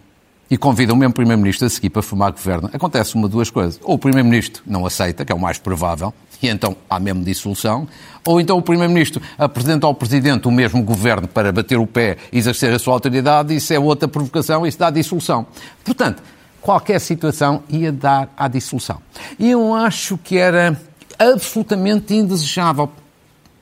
e 0.50 0.56
convida 0.58 0.92
o 0.92 0.96
mesmo 0.96 1.14
Primeiro-Ministro 1.14 1.66
a 1.66 1.70
seguir 1.70 1.90
para 1.90 2.02
formar 2.02 2.32
governo, 2.32 2.68
acontece 2.72 3.14
uma 3.14 3.28
de 3.28 3.32
duas 3.32 3.50
coisas. 3.50 3.78
Ou 3.84 3.94
o 3.94 3.98
Primeiro-Ministro 3.98 4.62
não 4.66 4.84
aceita, 4.84 5.24
que 5.24 5.30
é 5.30 5.34
o 5.34 5.38
mais 5.38 5.58
provável, 5.58 6.12
e 6.42 6.48
então 6.48 6.76
há 6.88 6.98
mesmo 6.98 7.22
dissolução, 7.22 7.86
ou 8.26 8.40
então 8.40 8.58
o 8.58 8.62
Primeiro-Ministro 8.62 9.22
apresenta 9.38 9.86
ao 9.86 9.94
Presidente 9.94 10.48
o 10.48 10.50
mesmo 10.50 10.82
governo 10.82 11.28
para 11.28 11.52
bater 11.52 11.78
o 11.78 11.86
pé 11.86 12.16
e 12.32 12.38
exercer 12.38 12.74
a 12.74 12.78
sua 12.78 12.94
autoridade, 12.94 13.54
isso 13.54 13.72
é 13.72 13.78
outra 13.78 14.08
provocação, 14.08 14.66
isso 14.66 14.78
dá 14.78 14.90
dissolução. 14.90 15.46
Portanto, 15.84 16.22
qualquer 16.60 16.98
situação 16.98 17.62
ia 17.68 17.92
dar 17.92 18.32
à 18.36 18.48
dissolução. 18.48 19.00
E 19.38 19.50
eu 19.50 19.72
acho 19.74 20.18
que 20.18 20.36
era 20.36 20.80
absolutamente 21.18 22.14
indesejável. 22.14 22.90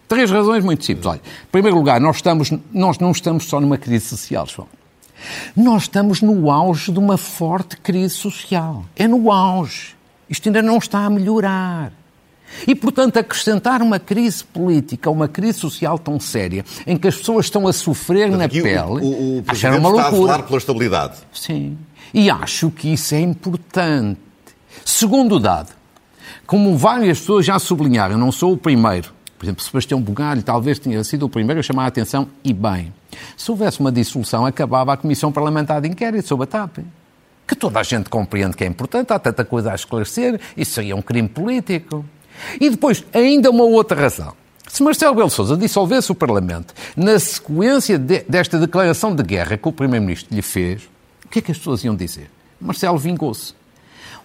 Três 0.06 0.30
razões 0.30 0.64
muito 0.64 0.84
simples. 0.84 1.04
Olha, 1.04 1.20
em 1.20 1.50
primeiro 1.52 1.76
lugar, 1.76 2.00
nós, 2.00 2.16
estamos, 2.16 2.50
nós 2.72 2.98
não 2.98 3.10
estamos 3.10 3.44
só 3.44 3.60
numa 3.60 3.76
crise 3.76 4.06
social, 4.06 4.46
João. 4.46 4.77
Nós 5.56 5.82
estamos 5.82 6.22
no 6.22 6.50
auge 6.50 6.92
de 6.92 6.98
uma 6.98 7.16
forte 7.16 7.76
crise 7.76 8.14
social. 8.14 8.84
É 8.96 9.06
no 9.06 9.30
auge. 9.30 9.96
Isto 10.28 10.48
ainda 10.48 10.62
não 10.62 10.78
está 10.78 11.04
a 11.04 11.10
melhorar. 11.10 11.92
E, 12.66 12.74
portanto, 12.74 13.18
acrescentar 13.18 13.82
uma 13.82 13.98
crise 13.98 14.42
política, 14.42 15.10
uma 15.10 15.28
crise 15.28 15.58
social 15.58 15.98
tão 15.98 16.18
séria, 16.18 16.64
em 16.86 16.96
que 16.96 17.08
as 17.08 17.16
pessoas 17.16 17.46
estão 17.46 17.66
a 17.68 17.72
sofrer 17.72 18.30
Mas 18.30 18.38
na 18.38 18.48
pele, 18.48 18.78
o, 18.80 19.04
o, 19.04 19.38
o 19.38 19.44
acho 19.46 19.66
uma 19.68 19.88
loucura. 19.88 20.02
Está 20.02 20.08
a 20.08 20.12
falar 20.12 20.42
pela 20.44 20.58
estabilidade. 20.58 21.16
Sim. 21.32 21.76
E 22.12 22.30
acho 22.30 22.70
que 22.70 22.92
isso 22.92 23.14
é 23.14 23.20
importante. 23.20 24.20
Segundo 24.84 25.38
dado, 25.38 25.72
como 26.46 26.76
várias 26.76 27.20
pessoas 27.20 27.44
já 27.44 27.58
sublinharam, 27.58 28.14
eu 28.14 28.18
não 28.18 28.32
sou 28.32 28.54
o 28.54 28.56
primeiro, 28.56 29.12
por 29.38 29.44
exemplo, 29.44 29.62
Sebastião 29.62 30.00
Bugalho 30.00 30.42
talvez 30.42 30.78
tenha 30.78 31.02
sido 31.04 31.24
o 31.24 31.28
primeiro 31.28 31.60
a 31.60 31.62
chamar 31.62 31.84
a 31.84 31.86
atenção, 31.86 32.28
e 32.42 32.52
bem. 32.52 32.92
Se 33.36 33.50
houvesse 33.50 33.78
uma 33.78 33.92
dissolução, 33.92 34.44
acabava 34.44 34.92
a 34.92 34.96
Comissão 34.96 35.30
Parlamentar 35.30 35.80
de 35.80 35.88
Inquérito 35.88 36.26
sobre 36.26 36.44
a 36.44 36.46
TAP. 36.46 36.78
Que 37.46 37.54
toda 37.54 37.80
a 37.80 37.82
gente 37.82 38.10
compreende 38.10 38.56
que 38.56 38.64
é 38.64 38.66
importante, 38.66 39.12
há 39.12 39.18
tanta 39.18 39.44
coisa 39.44 39.72
a 39.72 39.74
esclarecer, 39.74 40.40
isso 40.56 40.72
seria 40.72 40.96
um 40.96 41.00
crime 41.00 41.28
político. 41.28 42.04
E 42.60 42.68
depois, 42.68 43.04
ainda 43.14 43.50
uma 43.50 43.64
outra 43.64 43.98
razão. 43.98 44.34
Se 44.66 44.82
Marcelo 44.82 45.14
Belo 45.14 45.30
Souza 45.30 45.56
dissolvesse 45.56 46.12
o 46.12 46.14
Parlamento 46.14 46.74
na 46.94 47.18
sequência 47.18 47.98
de, 47.98 48.20
desta 48.28 48.58
declaração 48.58 49.14
de 49.14 49.22
guerra 49.22 49.56
que 49.56 49.68
o 49.68 49.72
Primeiro-Ministro 49.72 50.34
lhe 50.34 50.42
fez, 50.42 50.82
o 51.24 51.28
que 51.28 51.38
é 51.38 51.42
que 51.42 51.52
as 51.52 51.58
pessoas 51.58 51.82
iam 51.84 51.96
dizer? 51.96 52.30
Marcelo 52.60 52.98
vingou-se. 52.98 53.54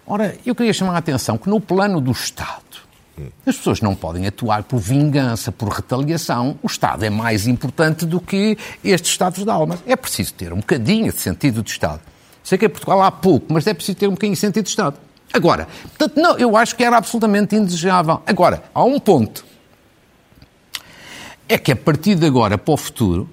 Ora, 0.05 0.35
eu 0.45 0.53
queria 0.53 0.73
chamar 0.73 0.95
a 0.95 0.97
atenção 0.97 1.37
que 1.37 1.49
no 1.49 1.61
plano 1.61 2.01
do 2.01 2.11
Estado, 2.11 2.72
as 3.45 3.57
pessoas 3.57 3.81
não 3.81 3.95
podem 3.95 4.25
atuar 4.25 4.63
por 4.63 4.79
vingança, 4.79 5.51
por 5.51 5.69
retaliação. 5.69 6.57
O 6.63 6.67
Estado 6.67 7.05
é 7.05 7.09
mais 7.09 7.45
importante 7.45 8.05
do 8.05 8.19
que 8.19 8.57
estes 8.83 9.11
Estados 9.11 9.43
de 9.43 9.49
alma. 9.49 9.77
É 9.85 9.95
preciso 9.95 10.33
ter 10.33 10.51
um 10.51 10.57
bocadinho 10.57 11.11
de 11.11 11.19
sentido 11.19 11.61
de 11.61 11.69
Estado. 11.69 12.01
Sei 12.43 12.57
que 12.57 12.65
em 12.65 12.69
Portugal 12.69 13.01
há 13.01 13.11
pouco, 13.11 13.53
mas 13.53 13.67
é 13.67 13.73
preciso 13.73 13.97
ter 13.97 14.07
um 14.07 14.11
bocadinho 14.11 14.33
de 14.33 14.39
sentido 14.39 14.63
de 14.63 14.69
Estado. 14.69 14.97
Agora, 15.31 15.67
portanto, 15.97 16.19
não, 16.19 16.37
eu 16.37 16.57
acho 16.57 16.75
que 16.75 16.83
era 16.83 16.97
absolutamente 16.97 17.55
indesejável. 17.55 18.21
Agora, 18.25 18.63
há 18.73 18.83
um 18.83 18.99
ponto. 18.99 19.45
É 21.47 21.57
que 21.57 21.71
a 21.71 21.75
partir 21.75 22.15
de 22.15 22.25
agora 22.25 22.57
para 22.57 22.73
o 22.73 22.77
futuro, 22.77 23.29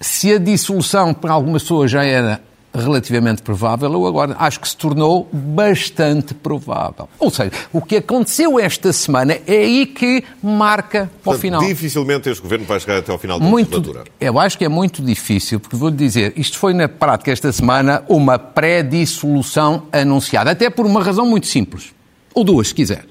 se 0.00 0.32
a 0.32 0.38
dissolução 0.38 1.12
para 1.12 1.32
algumas 1.32 1.62
pessoas 1.62 1.90
já 1.90 2.04
era 2.04 2.42
relativamente 2.74 3.42
provável, 3.42 3.92
ou 3.92 4.06
agora 4.06 4.34
acho 4.38 4.60
que 4.60 4.68
se 4.68 4.76
tornou 4.76 5.28
bastante 5.32 6.34
provável. 6.34 7.08
Ou 7.18 7.30
seja, 7.30 7.52
o 7.72 7.82
que 7.82 7.96
aconteceu 7.96 8.58
esta 8.58 8.92
semana 8.92 9.38
é 9.46 9.56
aí 9.56 9.86
que 9.86 10.24
marca 10.42 11.10
Portanto, 11.22 11.38
o 11.38 11.40
final. 11.40 11.60
Dificilmente 11.60 12.30
este 12.30 12.42
governo 12.42 12.64
vai 12.64 12.80
chegar 12.80 12.98
até 12.98 13.12
ao 13.12 13.18
final 13.18 13.38
da 13.38 13.44
muito, 13.44 13.76
legislatura. 13.76 14.04
Eu 14.20 14.38
acho 14.38 14.56
que 14.56 14.64
é 14.64 14.68
muito 14.68 15.02
difícil, 15.02 15.60
porque 15.60 15.76
vou-lhe 15.76 15.96
dizer, 15.96 16.32
isto 16.36 16.58
foi 16.58 16.72
na 16.72 16.88
prática 16.88 17.30
esta 17.30 17.52
semana 17.52 18.02
uma 18.08 18.38
pré-dissolução 18.38 19.84
anunciada, 19.92 20.50
até 20.50 20.70
por 20.70 20.86
uma 20.86 21.02
razão 21.02 21.26
muito 21.26 21.46
simples. 21.46 21.92
Ou 22.34 22.44
duas, 22.44 22.68
se 22.68 22.74
quiser. 22.74 23.04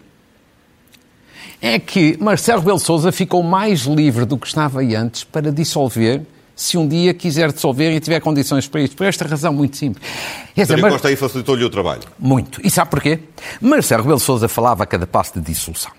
É 1.61 1.77
que 1.77 2.17
Marcelo 2.19 2.59
Rebelo 2.59 2.79
Sousa 2.79 3.11
ficou 3.11 3.43
mais 3.43 3.81
livre 3.81 4.25
do 4.25 4.35
que 4.35 4.47
estava 4.47 4.81
antes 4.81 5.23
para 5.23 5.51
dissolver 5.51 6.23
se 6.61 6.77
um 6.77 6.87
dia 6.87 7.11
quiser 7.11 7.51
dissolver 7.51 7.91
e 7.91 7.99
tiver 7.99 8.19
condições 8.19 8.67
para 8.67 8.81
isso. 8.81 8.95
Por 8.95 9.07
esta 9.07 9.27
razão 9.27 9.51
muito 9.51 9.77
simples. 9.77 10.07
Quer 10.53 10.61
dizer, 10.61 10.77
Mas... 10.77 10.93
Costa 10.93 11.07
aí 11.07 11.15
facilitou-lhe 11.15 11.63
o 11.63 11.69
trabalho. 11.71 12.03
Muito. 12.19 12.61
E 12.63 12.69
sabe 12.69 12.91
porquê? 12.91 13.19
Marcelo 13.59 14.03
Rebelo 14.03 14.19
Sousa 14.19 14.47
falava 14.47 14.83
a 14.83 14.85
cada 14.85 15.07
passo 15.07 15.39
de 15.39 15.41
dissolução. 15.41 15.91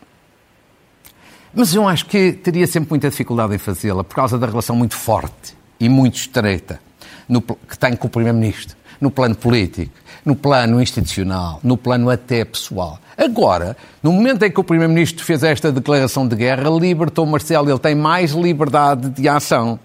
Mas 1.52 1.74
eu 1.74 1.88
acho 1.88 2.06
que 2.06 2.32
teria 2.32 2.66
sempre 2.68 2.90
muita 2.90 3.10
dificuldade 3.10 3.52
em 3.54 3.58
fazê-la 3.58 4.04
por 4.04 4.14
causa 4.14 4.38
da 4.38 4.46
relação 4.46 4.76
muito 4.76 4.94
forte 4.94 5.56
e 5.80 5.88
muito 5.88 6.14
estreita 6.14 6.80
no, 7.28 7.42
que 7.42 7.76
tem 7.76 7.96
com 7.96 8.06
o 8.06 8.10
Primeiro-Ministro, 8.10 8.76
no 9.00 9.10
plano 9.10 9.34
político, 9.34 9.92
no 10.24 10.36
plano 10.36 10.80
institucional, 10.80 11.58
no 11.62 11.76
plano 11.76 12.08
até 12.08 12.44
pessoal. 12.44 13.00
Agora, 13.18 13.76
no 14.00 14.12
momento 14.12 14.44
em 14.44 14.50
que 14.50 14.60
o 14.60 14.64
Primeiro-Ministro 14.64 15.24
fez 15.24 15.42
esta 15.42 15.72
declaração 15.72 16.26
de 16.26 16.36
guerra, 16.36 16.70
libertou 16.70 17.26
Marcelo, 17.26 17.68
ele 17.68 17.80
tem 17.80 17.96
mais 17.96 18.30
liberdade 18.30 19.10
de 19.10 19.28
ação. 19.28 19.78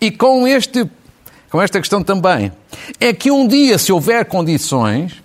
E 0.00 0.10
com, 0.10 0.46
este, 0.46 0.88
com 1.50 1.60
esta 1.60 1.78
questão 1.78 2.02
também, 2.02 2.52
é 2.98 3.12
que 3.12 3.30
um 3.30 3.46
dia, 3.46 3.78
se 3.78 3.92
houver 3.92 4.24
condições, 4.24 5.22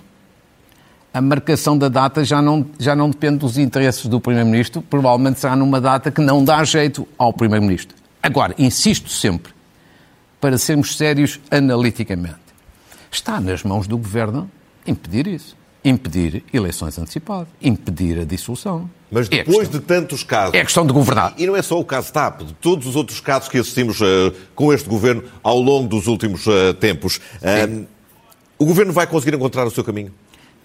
a 1.13 1.21
marcação 1.21 1.77
da 1.77 1.87
data 1.87 2.23
já 2.25 2.41
não, 2.41 2.65
já 2.77 2.95
não 2.95 3.09
depende 3.09 3.37
dos 3.37 3.57
interesses 3.57 4.05
do 4.05 4.19
Primeiro-Ministro, 4.19 4.81
provavelmente 4.81 5.39
será 5.39 5.55
numa 5.55 5.79
data 5.79 6.11
que 6.11 6.21
não 6.21 6.43
dá 6.43 6.63
jeito 6.63 7.07
ao 7.17 7.31
Primeiro-Ministro. 7.31 7.95
Agora, 8.21 8.53
insisto 8.57 9.09
sempre, 9.09 9.53
para 10.41 10.57
sermos 10.57 10.97
sérios 10.97 11.39
analiticamente, 11.49 12.35
está 13.11 13.39
nas 13.39 13.63
mãos 13.63 13.87
do 13.87 13.97
Governo 13.97 14.51
impedir 14.85 15.27
isso 15.27 15.55
impedir 15.85 16.43
eleições 16.51 16.97
antecipadas, 16.97 17.47
impedir 17.61 18.19
a 18.19 18.25
dissolução. 18.25 18.89
Mas 19.11 19.27
é 19.27 19.43
depois 19.43 19.69
é 19.69 19.71
de 19.71 19.79
tantos 19.79 20.23
casos. 20.23 20.55
É 20.55 20.63
questão 20.63 20.85
de 20.85 20.93
governar. 20.93 21.33
E 21.37 21.45
não 21.45 21.55
é 21.55 21.61
só 21.61 21.79
o 21.79 21.85
caso 21.85 22.11
TAP, 22.11 22.41
de 22.41 22.53
todos 22.53 22.87
os 22.87 22.95
outros 22.95 23.19
casos 23.19 23.47
que 23.47 23.57
assistimos 23.57 24.01
uh, 24.01 24.33
com 24.55 24.73
este 24.73 24.89
governo 24.89 25.23
ao 25.43 25.59
longo 25.59 25.87
dos 25.87 26.07
últimos 26.07 26.45
uh, 26.47 26.73
tempos. 26.73 27.17
Uh, 27.17 27.85
o 28.57 28.65
governo 28.65 28.91
vai 28.93 29.05
conseguir 29.05 29.35
encontrar 29.35 29.65
o 29.65 29.71
seu 29.71 29.83
caminho? 29.83 30.13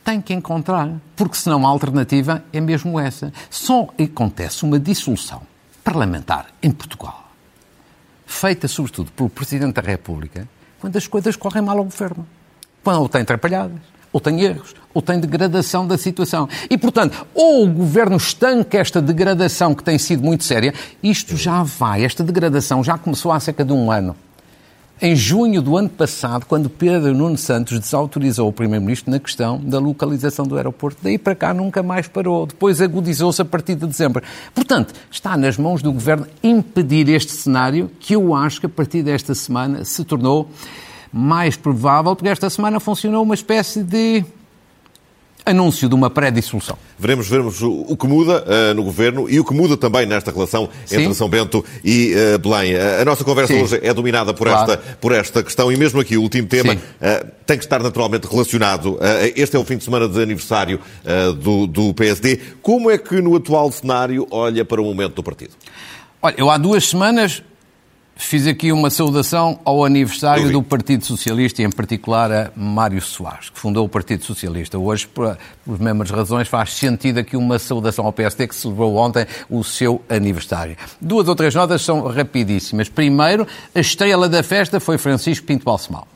Tem 0.04 0.20
que 0.20 0.32
encontrar, 0.32 0.90
porque 1.14 1.36
senão 1.36 1.66
a 1.66 1.68
alternativa 1.68 2.42
é 2.52 2.60
mesmo 2.60 2.98
essa. 2.98 3.32
Só 3.50 3.88
acontece 3.98 4.64
uma 4.64 4.78
dissolução 4.78 5.42
parlamentar 5.84 6.46
em 6.62 6.70
Portugal, 6.70 7.30
feita 8.26 8.68
sobretudo 8.68 9.10
pelo 9.12 9.28
Presidente 9.28 9.74
da 9.74 9.82
República, 9.82 10.48
quando 10.80 10.96
as 10.96 11.06
coisas 11.06 11.36
correm 11.36 11.62
mal 11.62 11.76
ao 11.78 11.84
governo. 11.84 12.26
Quando 12.82 13.00
ele 13.00 13.08
tem 13.10 13.20
atrapalhadas 13.20 13.89
ou 14.12 14.20
tem 14.20 14.40
erros, 14.42 14.74
ou 14.92 15.00
tem 15.00 15.20
degradação 15.20 15.86
da 15.86 15.96
situação. 15.96 16.48
E, 16.68 16.76
portanto, 16.76 17.26
ou 17.34 17.64
o 17.64 17.68
governo 17.68 18.16
estanca 18.16 18.78
esta 18.78 19.00
degradação 19.00 19.74
que 19.74 19.84
tem 19.84 19.98
sido 19.98 20.22
muito 20.22 20.44
séria, 20.44 20.74
isto 21.02 21.36
já 21.36 21.62
vai, 21.62 22.04
esta 22.04 22.24
degradação 22.24 22.82
já 22.82 22.98
começou 22.98 23.32
há 23.32 23.40
cerca 23.40 23.64
de 23.64 23.72
um 23.72 23.90
ano. 23.90 24.16
Em 25.02 25.16
junho 25.16 25.62
do 25.62 25.78
ano 25.78 25.88
passado, 25.88 26.44
quando 26.44 26.68
Pedro 26.68 27.14
Nuno 27.14 27.38
Santos 27.38 27.78
desautorizou 27.78 28.46
o 28.46 28.52
Primeiro-Ministro 28.52 29.10
na 29.10 29.18
questão 29.18 29.56
da 29.58 29.78
localização 29.78 30.46
do 30.46 30.58
aeroporto, 30.58 30.98
daí 31.02 31.16
para 31.16 31.34
cá 31.34 31.54
nunca 31.54 31.82
mais 31.82 32.06
parou. 32.06 32.44
Depois 32.44 32.82
agudizou-se 32.82 33.40
a 33.40 33.44
partir 33.46 33.76
de 33.76 33.86
dezembro. 33.86 34.22
Portanto, 34.54 34.92
está 35.10 35.38
nas 35.38 35.56
mãos 35.56 35.80
do 35.80 35.90
Governo 35.90 36.26
impedir 36.42 37.08
este 37.08 37.32
cenário 37.32 37.90
que 37.98 38.14
eu 38.14 38.34
acho 38.34 38.60
que 38.60 38.66
a 38.66 38.68
partir 38.68 39.02
desta 39.02 39.34
semana 39.34 39.86
se 39.86 40.04
tornou 40.04 40.50
mais 41.12 41.56
provável, 41.56 42.14
porque 42.14 42.28
esta 42.28 42.48
semana 42.48 42.78
funcionou 42.78 43.22
uma 43.22 43.34
espécie 43.34 43.82
de 43.82 44.24
anúncio 45.44 45.88
de 45.88 45.94
uma 45.94 46.10
pré-dissolução. 46.10 46.76
Veremos, 46.98 47.28
veremos 47.28 47.62
o 47.62 47.96
que 47.96 48.06
muda 48.06 48.44
uh, 48.44 48.74
no 48.74 48.82
governo 48.82 49.28
e 49.28 49.40
o 49.40 49.44
que 49.44 49.54
muda 49.54 49.76
também 49.76 50.06
nesta 50.06 50.30
relação 50.30 50.68
entre 50.84 51.06
Sim. 51.06 51.14
São 51.14 51.28
Bento 51.28 51.64
e 51.84 52.14
uh, 52.14 52.38
Belém. 52.38 52.74
A 52.76 53.04
nossa 53.04 53.24
conversa 53.24 53.52
Sim. 53.52 53.62
hoje 53.62 53.80
é 53.82 53.92
dominada 53.92 54.34
por, 54.34 54.46
claro. 54.46 54.72
esta, 54.72 54.96
por 54.96 55.12
esta 55.12 55.42
questão 55.42 55.72
e 55.72 55.76
mesmo 55.76 56.00
aqui 56.00 56.16
o 56.16 56.22
último 56.22 56.46
tema 56.46 56.76
tem 57.46 57.58
que 57.58 57.64
estar 57.64 57.82
naturalmente 57.82 58.26
relacionado. 58.26 58.98
este 59.34 59.56
é 59.56 59.58
o 59.58 59.64
fim 59.64 59.76
de 59.76 59.84
semana 59.84 60.08
de 60.08 60.22
aniversário 60.22 60.78
do, 61.38 61.66
do 61.66 61.94
PSD. 61.94 62.38
Como 62.62 62.90
é 62.90 62.98
que 62.98 63.20
no 63.20 63.34
atual 63.34 63.72
cenário 63.72 64.26
olha 64.30 64.64
para 64.64 64.80
o 64.80 64.84
momento 64.84 65.14
do 65.14 65.22
partido? 65.22 65.52
Olha, 66.22 66.34
eu 66.36 66.50
há 66.50 66.58
duas 66.58 66.88
semanas 66.88 67.42
Fiz 68.20 68.46
aqui 68.46 68.70
uma 68.70 68.90
saudação 68.90 69.58
ao 69.64 69.82
aniversário 69.82 70.52
do 70.52 70.62
Partido 70.62 71.04
Socialista 71.04 71.62
e, 71.62 71.64
em 71.64 71.70
particular, 71.70 72.30
a 72.30 72.50
Mário 72.54 73.00
Soares, 73.00 73.48
que 73.48 73.58
fundou 73.58 73.86
o 73.86 73.88
Partido 73.88 74.24
Socialista. 74.24 74.78
Hoje, 74.78 75.08
por, 75.08 75.36
por 75.64 75.80
mesmas 75.80 76.10
razões, 76.10 76.46
faz 76.46 76.74
sentido 76.74 77.18
aqui 77.18 77.34
uma 77.34 77.58
saudação 77.58 78.04
ao 78.04 78.12
PSD, 78.12 78.46
que 78.46 78.54
celebrou 78.54 78.94
ontem 78.96 79.26
o 79.48 79.64
seu 79.64 80.02
aniversário. 80.08 80.76
Duas 81.00 81.26
ou 81.28 81.34
três 81.34 81.54
notas 81.54 81.82
são 81.82 82.06
rapidíssimas. 82.06 82.88
Primeiro, 82.90 83.48
a 83.74 83.80
estrela 83.80 84.28
da 84.28 84.42
festa 84.42 84.78
foi 84.78 84.98
Francisco 84.98 85.46
Pinto 85.46 85.64
Balsemão. 85.64 86.06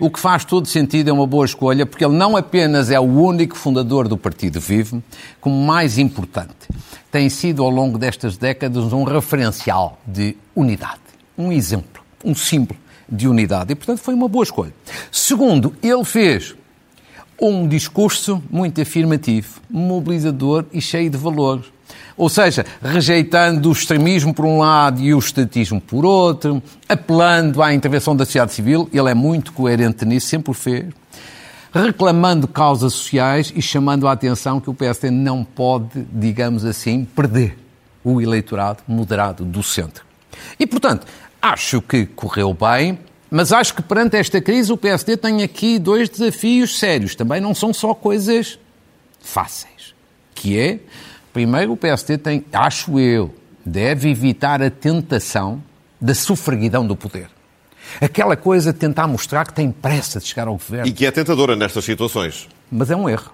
O 0.00 0.10
que 0.10 0.18
faz 0.18 0.44
todo 0.44 0.66
sentido 0.66 1.10
é 1.10 1.12
uma 1.12 1.26
boa 1.26 1.44
escolha, 1.44 1.84
porque 1.84 2.04
ele 2.04 2.16
não 2.16 2.34
apenas 2.34 2.90
é 2.90 2.98
o 2.98 3.04
único 3.04 3.56
fundador 3.56 4.08
do 4.08 4.16
Partido 4.16 4.58
Vivo, 4.58 5.02
como 5.40 5.64
mais 5.64 5.98
importante, 5.98 6.66
tem 7.10 7.28
sido 7.28 7.62
ao 7.62 7.70
longo 7.70 7.98
destas 7.98 8.38
décadas 8.38 8.92
um 8.92 9.04
referencial 9.04 10.00
de 10.04 10.34
unidade 10.56 11.01
um 11.36 11.52
exemplo, 11.52 12.02
um 12.24 12.34
símbolo 12.34 12.78
de 13.08 13.28
unidade. 13.28 13.72
E, 13.72 13.74
portanto, 13.74 13.98
foi 13.98 14.14
uma 14.14 14.28
boa 14.28 14.42
escolha. 14.42 14.72
Segundo, 15.10 15.74
ele 15.82 16.04
fez 16.04 16.54
um 17.40 17.66
discurso 17.66 18.42
muito 18.50 18.80
afirmativo, 18.80 19.60
mobilizador 19.68 20.64
e 20.72 20.80
cheio 20.80 21.10
de 21.10 21.16
valores. 21.16 21.66
Ou 22.16 22.28
seja, 22.28 22.64
rejeitando 22.80 23.68
o 23.68 23.72
extremismo 23.72 24.32
por 24.32 24.44
um 24.44 24.58
lado 24.58 25.00
e 25.00 25.12
o 25.12 25.18
estatismo 25.18 25.80
por 25.80 26.04
outro, 26.04 26.62
apelando 26.88 27.62
à 27.62 27.74
intervenção 27.74 28.14
da 28.14 28.24
sociedade 28.24 28.52
civil, 28.52 28.88
ele 28.92 29.10
é 29.10 29.14
muito 29.14 29.52
coerente 29.52 30.04
nisso, 30.04 30.28
sempre 30.28 30.50
o 30.50 30.54
fez, 30.54 30.86
reclamando 31.72 32.46
causas 32.46 32.92
sociais 32.92 33.52
e 33.56 33.62
chamando 33.62 34.06
a 34.06 34.12
atenção 34.12 34.60
que 34.60 34.70
o 34.70 34.74
PSD 34.74 35.10
não 35.10 35.42
pode, 35.42 36.06
digamos 36.12 36.64
assim, 36.64 37.04
perder 37.04 37.58
o 38.04 38.20
eleitorado 38.20 38.82
moderado 38.86 39.44
do 39.44 39.62
centro. 39.62 40.04
E, 40.58 40.66
portanto, 40.66 41.06
Acho 41.42 41.82
que 41.82 42.06
correu 42.06 42.54
bem, 42.54 42.96
mas 43.28 43.52
acho 43.52 43.74
que 43.74 43.82
perante 43.82 44.16
esta 44.16 44.40
crise 44.40 44.72
o 44.72 44.76
PSD 44.76 45.16
tem 45.16 45.42
aqui 45.42 45.76
dois 45.76 46.08
desafios 46.08 46.78
sérios. 46.78 47.16
Também 47.16 47.40
não 47.40 47.52
são 47.52 47.74
só 47.74 47.92
coisas 47.92 48.60
fáceis. 49.20 49.92
Que 50.36 50.56
é, 50.56 50.78
primeiro, 51.32 51.72
o 51.72 51.76
PSD 51.76 52.16
tem, 52.16 52.44
acho 52.52 52.96
eu, 53.00 53.34
deve 53.66 54.08
evitar 54.08 54.62
a 54.62 54.70
tentação 54.70 55.60
da 56.00 56.14
sufraguidão 56.14 56.86
do 56.86 56.94
poder. 56.94 57.28
Aquela 58.00 58.36
coisa 58.36 58.72
de 58.72 58.78
tentar 58.78 59.08
mostrar 59.08 59.44
que 59.44 59.52
tem 59.52 59.72
pressa 59.72 60.20
de 60.20 60.26
chegar 60.26 60.46
ao 60.46 60.54
governo. 60.54 60.86
E 60.86 60.92
que 60.92 61.04
é 61.04 61.10
tentadora 61.10 61.56
nestas 61.56 61.84
situações. 61.84 62.48
Mas 62.70 62.88
é 62.88 62.96
um 62.96 63.08
erro. 63.08 63.32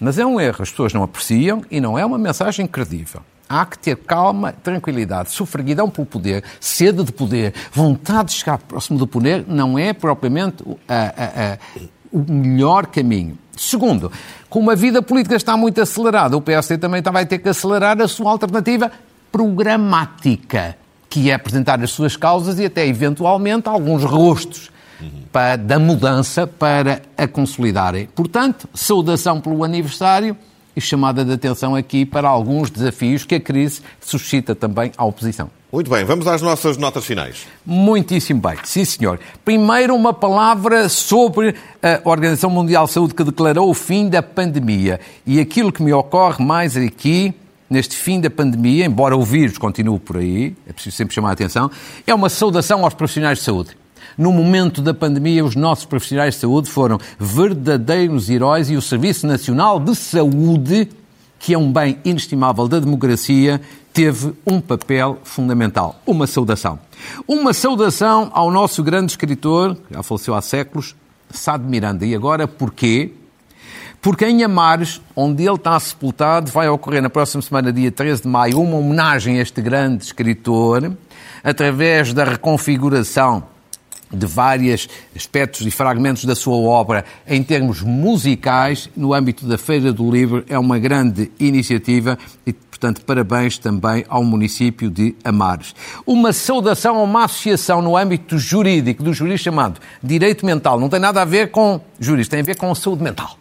Mas 0.00 0.18
é 0.18 0.24
um 0.24 0.40
erro. 0.40 0.62
As 0.62 0.70
pessoas 0.70 0.94
não 0.94 1.02
apreciam 1.02 1.62
e 1.70 1.78
não 1.78 1.98
é 1.98 2.06
uma 2.06 2.16
mensagem 2.16 2.66
credível. 2.66 3.22
Há 3.52 3.66
que 3.66 3.76
ter 3.76 3.96
calma, 3.96 4.52
tranquilidade, 4.52 5.32
sufraguidão 5.32 5.90
pelo 5.90 6.06
poder, 6.06 6.44
sede 6.60 7.02
de 7.02 7.10
poder, 7.10 7.52
vontade 7.72 8.28
de 8.28 8.36
chegar 8.36 8.58
próximo 8.58 8.96
do 8.96 9.08
poder, 9.08 9.44
não 9.48 9.76
é 9.76 9.92
propriamente 9.92 10.62
a, 10.88 10.94
a, 10.94 11.52
a, 11.54 11.58
o 12.12 12.32
melhor 12.32 12.86
caminho. 12.86 13.36
Segundo, 13.56 14.12
como 14.48 14.70
a 14.70 14.76
vida 14.76 15.02
política 15.02 15.34
está 15.34 15.56
muito 15.56 15.80
acelerada, 15.80 16.36
o 16.36 16.40
PSD 16.40 16.78
também 16.78 17.02
vai 17.02 17.26
ter 17.26 17.38
que 17.38 17.48
acelerar 17.48 18.00
a 18.00 18.06
sua 18.06 18.30
alternativa 18.30 18.88
programática, 19.32 20.76
que 21.08 21.28
é 21.28 21.34
apresentar 21.34 21.82
as 21.82 21.90
suas 21.90 22.16
causas 22.16 22.60
e 22.60 22.66
até, 22.66 22.86
eventualmente, 22.86 23.68
alguns 23.68 24.04
rostos 24.04 24.70
para, 25.32 25.56
da 25.56 25.76
mudança 25.76 26.46
para 26.46 27.02
a 27.18 27.26
consolidarem. 27.26 28.08
Portanto, 28.14 28.68
saudação 28.72 29.40
pelo 29.40 29.64
aniversário 29.64 30.36
e 30.74 30.80
chamada 30.80 31.24
de 31.24 31.32
atenção 31.32 31.74
aqui 31.74 32.04
para 32.04 32.28
alguns 32.28 32.70
desafios 32.70 33.24
que 33.24 33.34
a 33.34 33.40
crise 33.40 33.82
suscita 34.00 34.54
também 34.54 34.92
à 34.96 35.04
oposição. 35.04 35.50
Muito 35.72 35.88
bem, 35.88 36.04
vamos 36.04 36.26
às 36.26 36.42
nossas 36.42 36.76
notas 36.76 37.04
finais. 37.04 37.46
Muitíssimo 37.64 38.40
bem, 38.40 38.56
sim 38.64 38.84
senhor. 38.84 39.20
Primeiro, 39.44 39.94
uma 39.94 40.12
palavra 40.12 40.88
sobre 40.88 41.54
a 41.80 42.00
Organização 42.04 42.50
Mundial 42.50 42.86
de 42.86 42.92
Saúde 42.92 43.14
que 43.14 43.22
declarou 43.22 43.70
o 43.70 43.74
fim 43.74 44.08
da 44.08 44.20
pandemia. 44.20 44.98
E 45.24 45.38
aquilo 45.38 45.70
que 45.70 45.80
me 45.80 45.92
ocorre 45.92 46.44
mais 46.44 46.76
aqui, 46.76 47.32
neste 47.68 47.96
fim 47.96 48.20
da 48.20 48.28
pandemia, 48.28 48.84
embora 48.84 49.16
o 49.16 49.22
vírus 49.22 49.58
continue 49.58 50.00
por 50.00 50.16
aí, 50.16 50.56
é 50.66 50.72
preciso 50.72 50.96
sempre 50.96 51.14
chamar 51.14 51.30
a 51.30 51.32
atenção, 51.34 51.70
é 52.04 52.12
uma 52.12 52.28
saudação 52.28 52.84
aos 52.84 52.94
profissionais 52.94 53.38
de 53.38 53.44
saúde. 53.44 53.79
No 54.16 54.32
momento 54.32 54.82
da 54.82 54.94
pandemia, 54.94 55.44
os 55.44 55.56
nossos 55.56 55.84
profissionais 55.84 56.34
de 56.34 56.40
saúde 56.40 56.70
foram 56.70 56.98
verdadeiros 57.18 58.28
heróis 58.28 58.70
e 58.70 58.76
o 58.76 58.82
Serviço 58.82 59.26
Nacional 59.26 59.80
de 59.80 59.94
Saúde, 59.94 60.88
que 61.38 61.54
é 61.54 61.58
um 61.58 61.72
bem 61.72 61.98
inestimável 62.04 62.68
da 62.68 62.78
democracia, 62.78 63.60
teve 63.92 64.32
um 64.46 64.60
papel 64.60 65.18
fundamental. 65.24 66.00
Uma 66.06 66.26
saudação. 66.26 66.78
Uma 67.26 67.52
saudação 67.52 68.30
ao 68.32 68.50
nosso 68.50 68.82
grande 68.82 69.12
escritor, 69.12 69.74
que 69.74 69.94
já 69.94 70.02
faleceu 70.02 70.34
há 70.34 70.42
séculos, 70.42 70.94
Sá 71.30 71.56
de 71.56 71.64
Miranda. 71.64 72.04
E 72.04 72.14
agora 72.14 72.46
porquê? 72.48 73.12
Porque 74.00 74.26
em 74.26 74.42
Amares, 74.42 75.00
onde 75.14 75.44
ele 75.44 75.56
está 75.56 75.78
sepultado, 75.78 76.50
vai 76.50 76.68
ocorrer 76.68 77.02
na 77.02 77.10
próxima 77.10 77.42
semana, 77.42 77.70
dia 77.70 77.92
13 77.92 78.22
de 78.22 78.28
maio, 78.28 78.60
uma 78.60 78.78
homenagem 78.78 79.38
a 79.38 79.42
este 79.42 79.60
grande 79.60 80.04
escritor, 80.04 80.96
através 81.44 82.14
da 82.14 82.24
reconfiguração 82.24 83.44
de 84.12 84.26
vários 84.26 84.88
aspectos 85.14 85.66
e 85.66 85.70
fragmentos 85.70 86.24
da 86.24 86.34
sua 86.34 86.56
obra 86.56 87.04
em 87.26 87.42
termos 87.42 87.82
musicais, 87.82 88.90
no 88.96 89.14
âmbito 89.14 89.46
da 89.46 89.56
Feira 89.56 89.92
do 89.92 90.10
Livro, 90.10 90.44
é 90.48 90.58
uma 90.58 90.78
grande 90.78 91.30
iniciativa 91.38 92.18
e, 92.46 92.52
portanto, 92.52 93.02
parabéns 93.04 93.58
também 93.58 94.04
ao 94.08 94.24
município 94.24 94.90
de 94.90 95.14
Amares. 95.24 95.74
Uma 96.06 96.32
saudação 96.32 96.96
a 96.96 97.02
uma 97.02 97.24
associação 97.24 97.80
no 97.80 97.96
âmbito 97.96 98.38
jurídico, 98.38 99.02
do 99.02 99.12
jurista 99.12 99.44
chamado 99.44 99.80
Direito 100.02 100.44
Mental. 100.44 100.78
Não 100.80 100.88
tem 100.88 101.00
nada 101.00 101.22
a 101.22 101.24
ver 101.24 101.50
com 101.50 101.80
jurista, 101.98 102.32
tem 102.32 102.40
a 102.40 102.46
ver 102.46 102.56
com 102.56 102.74
saúde 102.74 103.02
mental 103.02 103.39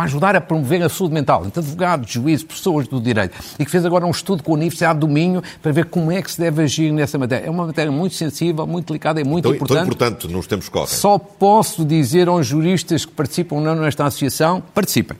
para 0.00 0.06
ajudar 0.06 0.34
a 0.34 0.40
promover 0.40 0.82
a 0.82 0.88
saúde 0.88 1.12
mental, 1.12 1.44
entre 1.44 1.60
advogados, 1.60 2.10
juízes, 2.10 2.42
pessoas 2.42 2.88
do 2.88 2.98
direito, 2.98 3.36
e 3.58 3.66
que 3.66 3.70
fez 3.70 3.84
agora 3.84 4.06
um 4.06 4.10
estudo 4.10 4.42
com 4.42 4.52
a 4.52 4.54
Universidade 4.54 4.98
do 4.98 5.06
Minho 5.06 5.42
para 5.60 5.72
ver 5.72 5.84
como 5.86 6.10
é 6.10 6.22
que 6.22 6.30
se 6.30 6.40
deve 6.40 6.62
agir 6.62 6.90
nessa 6.90 7.18
matéria. 7.18 7.46
É 7.46 7.50
uma 7.50 7.66
matéria 7.66 7.92
muito 7.92 8.14
sensível, 8.14 8.66
muito 8.66 8.86
delicada 8.86 9.20
e 9.20 9.24
muito 9.24 9.42
tão, 9.42 9.54
importante. 9.54 9.76
Tão 9.76 9.84
importante 9.84 10.28
nos 10.28 10.46
tempos 10.46 10.70
correm. 10.70 10.86
Só 10.86 11.18
posso 11.18 11.84
dizer 11.84 12.28
aos 12.28 12.46
juristas 12.46 13.04
que 13.04 13.12
participam 13.12 13.60
não 13.60 13.74
nesta 13.74 14.06
associação, 14.06 14.62
participem. 14.72 15.18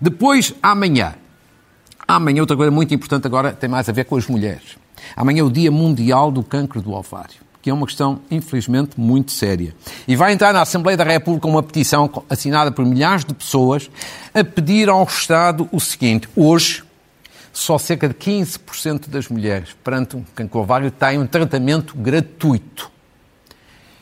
Depois, 0.00 0.52
amanhã, 0.60 1.14
amanhã 2.08 2.40
outra 2.40 2.56
coisa 2.56 2.72
muito 2.72 2.92
importante 2.92 3.24
agora 3.24 3.52
tem 3.52 3.70
mais 3.70 3.88
a 3.88 3.92
ver 3.92 4.04
com 4.04 4.16
as 4.16 4.26
mulheres. 4.26 4.76
Amanhã 5.14 5.42
é 5.42 5.44
o 5.44 5.50
Dia 5.50 5.70
Mundial 5.70 6.32
do 6.32 6.42
Cancro 6.42 6.82
do 6.82 6.92
Ovário 6.92 7.47
que 7.60 7.70
é 7.70 7.74
uma 7.74 7.86
questão, 7.86 8.20
infelizmente, 8.30 8.98
muito 8.98 9.32
séria. 9.32 9.74
E 10.06 10.14
vai 10.14 10.32
entrar 10.32 10.52
na 10.52 10.62
Assembleia 10.62 10.96
da 10.96 11.04
República 11.04 11.46
uma 11.46 11.62
petição 11.62 12.10
assinada 12.28 12.70
por 12.70 12.84
milhares 12.84 13.24
de 13.24 13.34
pessoas 13.34 13.90
a 14.32 14.44
pedir 14.44 14.88
ao 14.88 15.04
Estado 15.04 15.68
o 15.72 15.80
seguinte: 15.80 16.28
hoje, 16.36 16.84
só 17.52 17.76
cerca 17.78 18.08
de 18.08 18.14
15% 18.14 19.08
das 19.08 19.28
mulheres 19.28 19.76
perante 19.82 20.16
um 20.16 20.24
cancro 20.34 20.60
ovário 20.60 20.90
têm 20.90 21.18
um 21.18 21.26
tratamento 21.26 21.96
gratuito. 21.96 22.97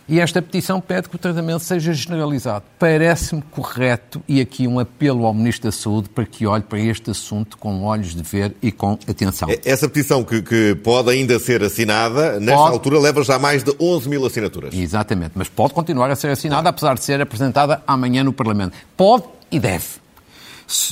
E 0.08 0.20
esta 0.20 0.40
petição 0.40 0.80
pede 0.80 1.08
que 1.08 1.16
o 1.16 1.18
tratamento 1.18 1.60
seja 1.60 1.92
generalizado. 1.92 2.64
Parece-me 2.78 3.42
correto 3.42 4.22
e 4.28 4.40
aqui 4.40 4.68
um 4.68 4.78
apelo 4.78 5.26
ao 5.26 5.34
Ministro 5.34 5.68
da 5.68 5.72
Saúde 5.72 6.08
para 6.08 6.24
que 6.24 6.46
olhe 6.46 6.62
para 6.62 6.78
este 6.78 7.10
assunto 7.10 7.58
com 7.58 7.82
olhos 7.82 8.14
de 8.14 8.22
ver 8.22 8.54
e 8.62 8.70
com 8.70 8.98
atenção. 9.08 9.48
É, 9.50 9.60
essa 9.64 9.88
petição 9.88 10.22
que, 10.22 10.42
que 10.42 10.76
pode 10.76 11.10
ainda 11.10 11.38
ser 11.40 11.62
assinada, 11.62 12.38
nesta 12.38 12.56
pode... 12.56 12.72
altura 12.72 13.00
leva 13.00 13.24
já 13.24 13.38
mais 13.38 13.64
de 13.64 13.74
11 13.80 14.08
mil 14.08 14.24
assinaturas. 14.24 14.74
Exatamente, 14.74 15.32
mas 15.34 15.48
pode 15.48 15.74
continuar 15.74 16.10
a 16.10 16.16
ser 16.16 16.28
assinada, 16.28 16.68
apesar 16.68 16.94
de 16.94 17.02
ser 17.02 17.20
apresentada 17.20 17.82
amanhã 17.86 18.22
no 18.22 18.32
Parlamento. 18.32 18.76
Pode 18.96 19.24
e 19.50 19.58
deve. 19.58 20.05